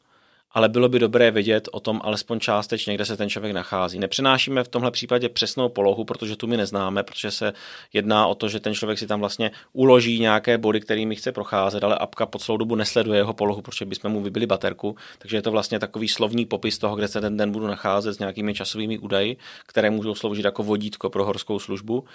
ale 0.52 0.70
bylo 0.70 0.90
by 0.90 1.00
dobré 1.00 1.32
vědět 1.32 1.70
o 1.72 1.80
tom 1.80 2.02
alespoň 2.04 2.40
částečně, 2.40 2.96
kde 2.96 3.06
se 3.06 3.18
ten 3.18 3.30
člověk 3.30 3.54
nachází. 3.54 4.00
Nepřenášíme 4.00 4.64
v 4.64 4.68
tomhle 4.68 4.92
případě 4.92 5.30
přesnou 5.30 5.70
polohu, 5.70 6.06
protože 6.06 6.36
tu 6.36 6.48
my 6.48 6.58
neznáme, 6.58 7.04
protože 7.04 7.32
se 7.32 7.54
jedná 7.94 8.28
o 8.28 8.36
to, 8.36 8.50
že 8.50 8.60
ten 8.60 8.74
člověk 8.74 9.00
si 9.00 9.08
tam 9.08 9.20
vlastně 9.20 9.52
uloží 9.74 10.20
nějaké 10.20 10.58
body, 10.58 10.82
kterými 10.82 11.16
chce 11.16 11.32
procházet, 11.32 11.84
ale 11.84 11.98
apka 11.98 12.26
po 12.26 12.40
celou 12.40 12.58
dobu 12.58 12.76
nesleduje 12.76 13.20
jeho 13.20 13.34
polohu, 13.34 13.62
protože 13.62 13.86
bychom 13.86 14.12
mu 14.12 14.22
vybili 14.22 14.46
baterku. 14.46 14.96
Takže 15.18 15.38
je 15.38 15.42
to 15.42 15.52
vlastně 15.52 15.80
takový 15.80 16.08
slovní 16.08 16.46
popis 16.46 16.78
toho, 16.78 16.96
kde 16.96 17.08
se 17.08 17.22
ten 17.22 17.38
den 17.38 17.52
budu 17.52 17.68
nacházet 17.68 18.16
s 18.16 18.20
nějakými 18.20 18.54
časovými 18.54 18.98
údaji, 18.98 19.38
které 19.68 19.90
můžou 19.90 20.16
sloužit 20.16 20.46
jako 20.46 20.64
vodítko 20.64 21.10
pro 21.10 21.26
horskou 21.26 21.60
službu 21.60 22.06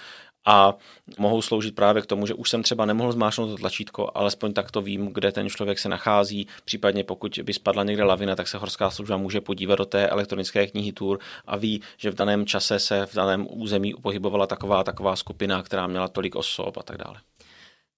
a 0.47 0.75
mohou 1.19 1.43
sloužit 1.43 1.75
právě 1.75 2.03
k 2.03 2.07
tomu, 2.07 2.27
že 2.27 2.35
už 2.35 2.51
jsem 2.51 2.63
třeba 2.63 2.87
nemohl 2.87 3.13
zmáčknout 3.13 3.51
to 3.51 3.57
tlačítko, 3.57 4.11
alespoň 4.15 4.53
tak 4.53 4.71
to 4.71 4.81
vím, 4.83 5.07
kde 5.13 5.33
ten 5.33 5.49
člověk 5.49 5.79
se 5.79 5.89
nachází, 5.89 6.47
případně 6.65 7.05
pokud 7.05 7.39
by 7.43 7.53
spadla 7.53 7.85
někde 7.85 8.05
lavina, 8.05 8.24
tak 8.37 8.49
se 8.49 8.59
horská 8.59 8.91
služba 8.91 9.17
může 9.17 9.41
podívat 9.41 9.77
do 9.77 9.85
té 9.85 10.09
elektronické 10.09 10.67
knihy 10.67 10.93
tour 10.93 11.19
a 11.47 11.57
ví, 11.57 11.81
že 11.97 12.11
v 12.11 12.15
daném 12.15 12.47
čase 12.47 12.79
se 12.79 13.07
v 13.07 13.15
daném 13.15 13.47
území 13.51 13.95
pohybovala 14.03 14.47
taková 14.47 14.85
taková 14.85 15.17
skupina, 15.17 15.63
která 15.63 15.87
měla 15.87 16.09
tolik 16.09 16.37
osob 16.37 16.77
a 16.77 16.83
tak 16.83 16.97
dále. 16.97 17.21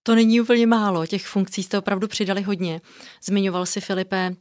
To 0.03 0.15
není 0.15 0.41
úplně 0.41 0.67
málo, 0.67 1.07
těch 1.07 1.27
funkcí 1.27 1.63
jste 1.63 1.79
opravdu 1.79 2.09
přidali 2.09 2.43
hodně. 2.43 2.81
Zmiňoval 3.25 3.67
si 3.67 3.81
Filipe 3.81 4.33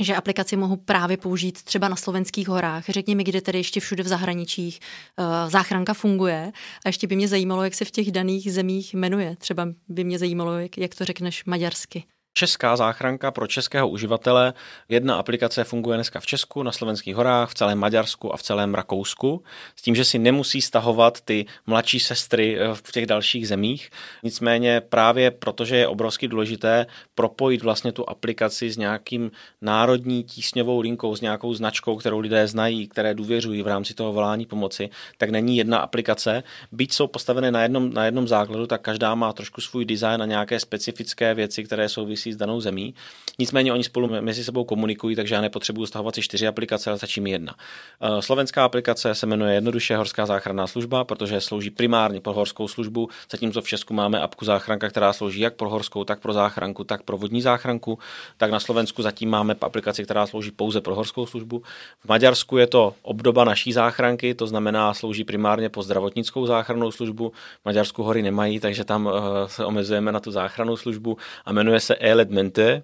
že 0.00 0.16
aplikaci 0.16 0.56
mohu 0.56 0.76
právě 0.76 1.16
použít 1.16 1.62
třeba 1.62 1.88
na 1.88 1.96
slovenských 1.96 2.48
horách. 2.48 2.84
Řekni 2.88 3.14
mi, 3.14 3.24
kde 3.24 3.40
tedy 3.40 3.58
ještě 3.58 3.80
všude 3.80 4.02
v 4.02 4.08
zahraničích 4.08 4.80
uh, 5.18 5.50
záchranka 5.50 5.94
funguje. 5.94 6.52
A 6.84 6.88
ještě 6.88 7.06
by 7.06 7.16
mě 7.16 7.28
zajímalo, 7.28 7.64
jak 7.64 7.74
se 7.74 7.84
v 7.84 7.90
těch 7.90 8.12
daných 8.12 8.52
zemích 8.52 8.94
jmenuje. 8.94 9.36
Třeba 9.36 9.68
by 9.88 10.04
mě 10.04 10.18
zajímalo, 10.18 10.58
jak, 10.58 10.78
jak 10.78 10.94
to 10.94 11.04
řekneš 11.04 11.44
maďarsky 11.44 12.04
česká 12.38 12.76
záchranka 12.76 13.30
pro 13.30 13.46
českého 13.46 13.88
uživatele. 13.88 14.54
Jedna 14.88 15.14
aplikace 15.14 15.64
funguje 15.64 15.96
dneska 15.96 16.20
v 16.20 16.26
Česku, 16.26 16.62
na 16.62 16.72
slovenských 16.72 17.14
horách, 17.14 17.50
v 17.50 17.54
celém 17.54 17.78
Maďarsku 17.78 18.34
a 18.34 18.36
v 18.36 18.42
celém 18.42 18.74
Rakousku, 18.74 19.42
s 19.76 19.82
tím, 19.82 19.94
že 19.94 20.04
si 20.04 20.18
nemusí 20.18 20.62
stahovat 20.62 21.20
ty 21.20 21.46
mladší 21.66 22.00
sestry 22.00 22.58
eh, 22.58 22.74
v 22.74 22.92
těch 22.92 23.06
dalších 23.06 23.48
zemích. 23.48 23.90
Nicméně 24.22 24.80
právě 24.80 25.30
protože 25.30 25.76
je 25.76 25.88
obrovsky 25.88 26.28
důležité 26.28 26.86
propojit 27.14 27.62
vlastně 27.62 27.92
tu 27.92 28.08
aplikaci 28.08 28.70
s 28.70 28.76
nějakým 28.76 29.30
národní 29.62 30.24
tísňovou 30.24 30.80
linkou, 30.80 31.16
s 31.16 31.20
nějakou 31.20 31.54
značkou, 31.54 31.96
kterou 31.96 32.18
lidé 32.18 32.46
znají, 32.46 32.88
které 32.88 33.14
důvěřují 33.14 33.62
v 33.62 33.66
rámci 33.66 33.94
toho 33.94 34.12
volání 34.12 34.46
pomoci, 34.46 34.90
tak 35.18 35.30
není 35.30 35.56
jedna 35.56 35.78
aplikace. 35.78 36.42
Byť 36.72 36.92
jsou 36.92 37.06
postavené 37.06 37.50
na 37.50 37.62
jednom, 37.62 37.92
na 37.92 38.04
jednom 38.04 38.28
základu, 38.28 38.66
tak 38.66 38.80
každá 38.80 39.14
má 39.14 39.32
trošku 39.32 39.60
svůj 39.60 39.84
design 39.84 40.22
a 40.22 40.26
nějaké 40.26 40.60
specifické 40.60 41.34
věci, 41.34 41.64
které 41.64 41.88
souvisí 41.88 42.27
souvisí 42.28 42.32
s 42.32 42.36
danou 42.36 42.60
zemí. 42.60 42.94
Nicméně 43.38 43.72
oni 43.72 43.84
spolu 43.84 44.08
mezi 44.20 44.44
sebou 44.44 44.64
komunikují, 44.64 45.16
takže 45.16 45.34
já 45.34 45.40
nepotřebuji 45.40 45.86
stahovat 45.86 46.14
si 46.14 46.22
čtyři 46.22 46.46
aplikace, 46.46 46.90
ale 46.90 46.98
stačí 46.98 47.20
mi 47.20 47.30
jedna. 47.30 47.54
Eh, 48.00 48.22
slovenská 48.22 48.64
aplikace 48.64 49.14
se 49.14 49.26
jmenuje 49.26 49.54
jednoduše 49.54 49.96
Horská 49.96 50.26
záchranná 50.26 50.66
služba, 50.66 51.04
protože 51.04 51.40
slouží 51.40 51.70
primárně 51.70 52.20
pro 52.20 52.32
horskou 52.32 52.68
službu, 52.68 53.08
zatímco 53.30 53.62
v 53.62 53.68
Česku 53.68 53.94
máme 53.94 54.20
apku 54.20 54.44
záchranka, 54.44 54.88
která 54.88 55.12
slouží 55.12 55.40
jak 55.40 55.54
pro 55.54 55.70
horskou, 55.70 56.04
tak 56.04 56.20
pro 56.20 56.32
záchranku, 56.32 56.84
tak 56.84 57.02
pro 57.02 57.16
vodní 57.16 57.42
záchranku. 57.42 57.98
Tak 58.36 58.50
na 58.50 58.60
Slovensku 58.60 59.02
zatím 59.02 59.30
máme 59.30 59.54
aplikaci, 59.60 60.04
která 60.04 60.26
slouží 60.26 60.50
pouze 60.50 60.80
pro 60.80 60.94
horskou 60.94 61.26
službu. 61.26 61.62
V 62.04 62.08
Maďarsku 62.08 62.58
je 62.58 62.66
to 62.66 62.94
obdoba 63.02 63.44
naší 63.44 63.72
záchranky, 63.72 64.34
to 64.34 64.46
znamená 64.46 64.94
slouží 64.94 65.24
primárně 65.24 65.68
po 65.68 65.82
zdravotnickou 65.82 66.46
záchrannou 66.46 66.90
službu. 66.90 67.32
V 67.62 67.64
Maďarsku 67.64 68.02
hory 68.02 68.22
nemají, 68.22 68.60
takže 68.60 68.84
tam 68.84 69.08
eh, 69.08 69.48
se 69.48 69.64
omezujeme 69.64 70.12
na 70.12 70.20
tu 70.20 70.30
záchrannou 70.30 70.76
službu 70.76 71.16
a 71.44 71.52
jmenuje 71.52 71.80
se 71.80 71.94
Elet 72.10 72.30
Mente 72.30 72.82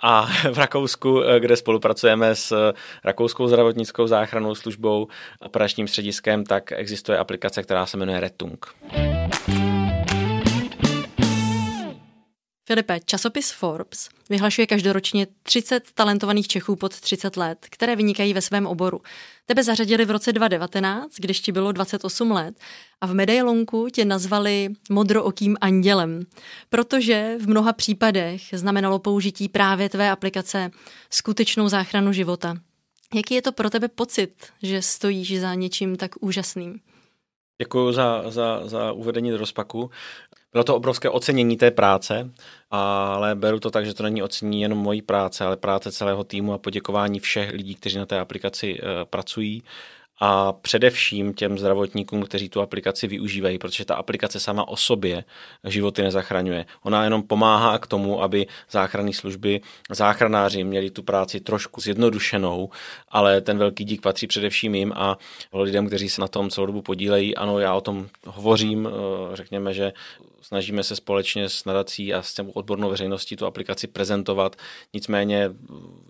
a 0.00 0.26
v 0.52 0.58
Rakousku, 0.58 1.22
eh, 1.22 1.40
kde 1.40 1.56
spolupracujeme 1.56 2.34
s 2.34 2.72
Rakouskou 3.04 3.48
zdravotnickou 3.48 4.06
záchrannou 4.06 4.54
službou 4.54 5.08
a 5.42 5.46
operačním 5.46 5.88
střediskem, 5.88 6.44
tak 6.44 6.72
existuje 6.72 7.18
aplikace, 7.18 7.62
která 7.62 7.86
se 7.86 7.96
jmenuje 7.96 8.20
Retung. 8.20 8.74
Filipe, 12.68 13.00
časopis 13.04 13.50
Forbes 13.50 14.08
vyhlašuje 14.30 14.66
každoročně 14.66 15.26
30 15.42 15.90
talentovaných 15.94 16.48
Čechů 16.48 16.76
pod 16.76 17.00
30 17.00 17.36
let, 17.36 17.66
které 17.70 17.96
vynikají 17.96 18.34
ve 18.34 18.40
svém 18.40 18.66
oboru. 18.66 19.00
Tebe 19.46 19.64
zařadili 19.64 20.04
v 20.04 20.10
roce 20.10 20.32
2019, 20.32 21.14
když 21.18 21.40
ti 21.40 21.52
bylo 21.52 21.72
28 21.72 22.30
let 22.30 22.54
a 23.00 23.06
v 23.06 23.14
medailonku 23.14 23.88
tě 23.92 24.04
nazvali 24.04 24.68
modrookým 24.90 25.56
andělem, 25.60 26.26
protože 26.70 27.36
v 27.40 27.48
mnoha 27.48 27.72
případech 27.72 28.42
znamenalo 28.52 28.98
použití 28.98 29.48
právě 29.48 29.88
tvé 29.88 30.10
aplikace 30.10 30.70
skutečnou 31.10 31.68
záchranu 31.68 32.12
života. 32.12 32.56
Jaký 33.14 33.34
je 33.34 33.42
to 33.42 33.52
pro 33.52 33.70
tebe 33.70 33.88
pocit, 33.88 34.46
že 34.62 34.82
stojíš 34.82 35.40
za 35.40 35.54
něčím 35.54 35.96
tak 35.96 36.10
úžasným? 36.20 36.80
Děkuji 37.58 37.92
za, 37.92 38.30
za, 38.30 38.68
za 38.68 38.92
uvedení 38.92 39.30
do 39.30 39.36
rozpaku. 39.36 39.90
Bylo 40.56 40.64
to 40.64 40.76
obrovské 40.76 41.10
ocenění 41.10 41.56
té 41.56 41.70
práce, 41.70 42.30
ale 42.70 43.34
beru 43.34 43.60
to 43.60 43.70
tak, 43.70 43.86
že 43.86 43.94
to 43.94 44.02
není 44.02 44.22
ocenění 44.22 44.62
jenom 44.62 44.78
mojí 44.78 45.02
práce, 45.02 45.44
ale 45.44 45.56
práce 45.56 45.92
celého 45.92 46.24
týmu 46.24 46.52
a 46.52 46.58
poděkování 46.58 47.20
všech 47.20 47.52
lidí, 47.52 47.74
kteří 47.74 47.98
na 47.98 48.06
té 48.06 48.20
aplikaci 48.20 48.78
eh, 48.78 49.04
pracují 49.04 49.62
a 50.20 50.52
především 50.52 51.34
těm 51.34 51.58
zdravotníkům, 51.58 52.22
kteří 52.22 52.48
tu 52.48 52.60
aplikaci 52.60 53.06
využívají, 53.06 53.58
protože 53.58 53.84
ta 53.84 53.94
aplikace 53.94 54.40
sama 54.40 54.68
o 54.68 54.76
sobě 54.76 55.24
životy 55.64 56.02
nezachraňuje. 56.02 56.66
Ona 56.82 57.04
jenom 57.04 57.22
pomáhá 57.22 57.78
k 57.78 57.86
tomu, 57.86 58.22
aby 58.22 58.46
záchranné 58.70 59.12
služby, 59.12 59.60
záchranáři 59.90 60.64
měli 60.64 60.90
tu 60.90 61.02
práci 61.02 61.40
trošku 61.40 61.80
zjednodušenou, 61.80 62.70
ale 63.08 63.40
ten 63.40 63.58
velký 63.58 63.84
dík 63.84 64.02
patří 64.02 64.26
především 64.26 64.74
jim 64.74 64.92
a 64.96 65.18
lidem, 65.52 65.86
kteří 65.86 66.08
se 66.08 66.20
na 66.20 66.28
tom 66.28 66.50
celou 66.50 66.66
dobu 66.66 66.82
podílejí. 66.82 67.36
Ano, 67.36 67.58
já 67.58 67.74
o 67.74 67.80
tom 67.80 68.08
hovořím, 68.26 68.88
eh, 68.88 69.36
řekněme, 69.36 69.74
že 69.74 69.92
snažíme 70.40 70.82
se 70.82 70.96
společně 70.96 71.48
s 71.48 71.64
nadací 71.64 72.14
a 72.14 72.22
s 72.22 72.34
těm 72.34 72.50
odbornou 72.54 72.90
veřejností 72.90 73.36
tu 73.36 73.46
aplikaci 73.46 73.86
prezentovat. 73.86 74.56
Nicméně 74.94 75.50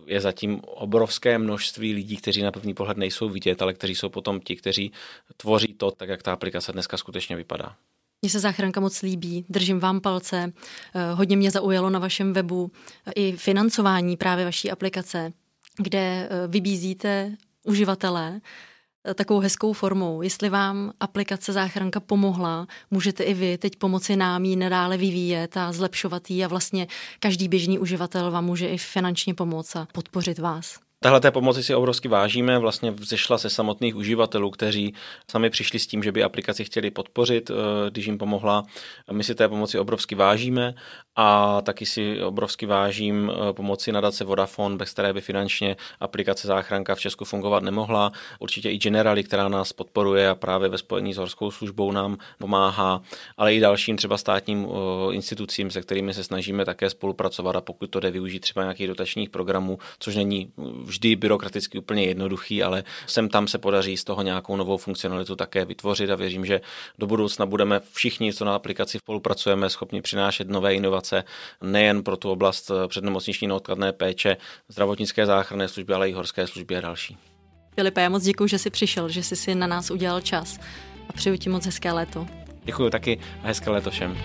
je 0.07 0.21
zatím 0.21 0.61
obrovské 0.65 1.39
množství 1.39 1.95
lidí, 1.95 2.17
kteří 2.17 2.43
na 2.43 2.53
první 2.53 2.75
pohled 2.75 2.97
nejsou 2.97 3.29
vidět, 3.29 3.63
ale 3.63 3.75
kteří 3.75 3.95
jsou 3.95 4.09
potom 4.09 4.41
ti, 4.41 4.57
kteří 4.57 4.93
tvoří 5.37 5.75
to, 5.75 5.91
tak 5.91 6.09
jak 6.09 6.23
ta 6.23 6.33
aplikace 6.33 6.73
dneska 6.73 6.97
skutečně 6.97 7.37
vypadá. 7.37 7.77
Mně 8.23 8.31
se 8.31 8.41
záchranka 8.41 8.81
moc 8.81 9.03
líbí, 9.03 9.45
držím 9.49 9.81
vám 9.81 10.01
palce. 10.01 10.53
Eh, 10.95 11.13
hodně 11.13 11.37
mě 11.37 11.51
zaujalo 11.51 11.91
na 11.91 11.99
vašem 11.99 12.33
webu 12.33 12.71
i 13.15 13.33
financování 13.33 14.17
právě 14.17 14.45
vaší 14.45 14.71
aplikace, 14.71 15.33
kde 15.79 15.99
eh, 15.99 16.49
vybízíte 16.49 17.37
uživatele 17.65 18.41
Eh, 18.41 18.76
takovou 19.15 19.41
hezkou 19.41 19.73
formou. 19.73 20.23
Jestli 20.23 20.49
vám 20.49 20.93
aplikace 21.01 21.53
Záchranka 21.53 22.01
pomohla, 22.01 22.67
můžete 22.91 23.25
i 23.25 23.35
vy 23.35 23.59
teď 23.59 23.77
pomoci 23.77 24.17
nám 24.17 24.45
ji 24.45 24.57
nadále 24.57 24.97
vyvíjet 24.97 25.57
a 25.57 25.73
zlepšovat 25.73 26.31
ji 26.31 26.45
a 26.45 26.49
vlastně 26.49 26.87
každý 27.21 27.49
běžný 27.49 27.79
uživatel 27.79 28.31
vám 28.31 28.45
může 28.45 28.69
i 28.69 28.79
finančně 28.79 29.35
pomoct 29.35 29.77
a 29.77 29.89
podpořit 29.93 30.39
vás. 30.39 30.87
Tahle 31.01 31.21
té 31.21 31.31
pomoci 31.31 31.63
si 31.63 31.75
obrovsky 31.75 32.09
vážíme, 32.09 32.59
vlastně 32.59 32.91
vzešla 32.91 33.39
se 33.39 33.51
samotných 33.51 33.97
uživatelů, 33.97 34.51
kteří 34.51 34.95
sami 35.31 35.51
přišli 35.51 35.79
s 35.79 35.87
tím, 35.87 36.03
že 36.03 36.13
by 36.13 36.23
aplikaci 36.23 36.65
chtěli 36.65 36.91
podpořit, 36.91 37.51
eh, 37.51 37.91
když 37.91 38.07
jim 38.07 38.19
pomohla. 38.19 38.65
My 39.13 39.25
si 39.25 39.35
té 39.35 39.49
pomoci 39.49 39.79
obrovsky 39.79 40.15
vážíme 40.15 40.75
a 41.17 41.61
taky 41.61 41.87
si 41.87 42.23
obrovsky 42.23 42.67
vážím 42.67 43.31
eh, 43.31 43.53
pomoci 43.53 43.93
nadace 43.93 44.25
Vodafone, 44.25 44.77
bez 44.77 44.93
které 44.93 45.13
by 45.13 45.21
finančně 45.21 45.77
aplikace 46.01 46.49
záchranka 46.49 46.95
v 46.95 47.01
Česku 47.01 47.25
fungovat 47.25 47.63
nemohla. 47.63 48.13
Určitě 48.39 48.71
i 48.71 48.79
Generali, 48.79 49.25
která 49.25 49.49
nás 49.49 49.73
podporuje 49.73 50.29
a 50.29 50.35
právě 50.35 50.69
ve 50.69 50.79
spojení 50.79 51.15
s 51.15 51.17
horskou 51.17 51.51
službou 51.51 51.93
nám 51.93 52.17
pomáhá, 52.39 53.03
ale 53.37 53.55
i 53.55 53.61
dalším 53.61 53.97
třeba 53.97 54.19
státním 54.19 54.67
eh, 54.67 55.15
institucím, 55.15 55.71
se 55.71 55.83
kterými 55.83 56.15
se 56.15 56.25
snažíme 56.25 56.65
také 56.65 56.91
spolupracovat 56.91 57.57
a 57.57 57.61
pokud 57.61 57.91
to 57.91 58.01
jde 58.01 58.11
využít 58.11 58.41
třeba 58.41 58.63
nějakých 58.63 58.89
dotačních 58.89 59.31
programů, 59.31 59.79
což 59.99 60.17
není 60.17 60.53
vždy 60.85 61.17
byrokraticky 61.17 61.79
úplně 61.79 62.05
jednoduchý, 62.05 62.63
ale 62.63 62.85
sem 63.07 63.29
tam 63.29 63.49
se 63.49 63.59
podaří 63.59 63.97
z 63.97 64.05
toho 64.05 64.23
nějakou 64.23 64.57
novou 64.57 64.77
funkcionalitu 64.77 65.37
také 65.37 65.65
vytvořit 65.65 66.11
a 66.11 66.17
věřím, 66.17 66.47
že 66.47 66.61
do 66.99 67.07
budoucna 67.07 67.47
budeme 67.47 67.81
všichni, 67.93 68.33
co 68.33 68.45
na 68.45 68.55
aplikaci 68.55 68.99
spolupracujeme, 68.99 69.71
schopni 69.71 70.03
přinášet 70.03 70.49
nové 70.49 70.75
inovace 70.75 71.06
nejen 71.63 72.03
pro 72.03 72.17
tu 72.17 72.31
oblast 72.31 72.71
přednemocniční 72.89 73.49
neodkladné 73.49 73.93
péče, 73.93 74.37
zdravotnické 74.69 75.27
záchranné 75.27 75.69
služby, 75.69 75.95
ale 75.95 76.09
i 76.09 76.13
horské 76.13 76.47
služby 76.47 76.77
a 76.77 76.81
další. 76.81 77.19
Filipe, 77.75 78.03
já 78.03 78.09
moc 78.09 78.23
děkuji, 78.23 78.47
že 78.47 78.59
jsi 78.59 78.71
přišel, 78.71 79.09
že 79.09 79.23
jsi 79.23 79.37
si 79.37 79.55
na 79.55 79.67
nás 79.67 79.91
udělal 79.91 80.21
čas 80.21 80.59
a 81.09 81.13
přeju 81.13 81.37
ti 81.37 81.49
moc 81.49 81.67
hezké 81.67 81.93
léto. 81.93 82.27
Děkuji 82.65 82.91
taky 82.91 83.21
a 83.43 83.47
hezké 83.47 83.71
léto 83.71 83.91
všem. 83.91 84.17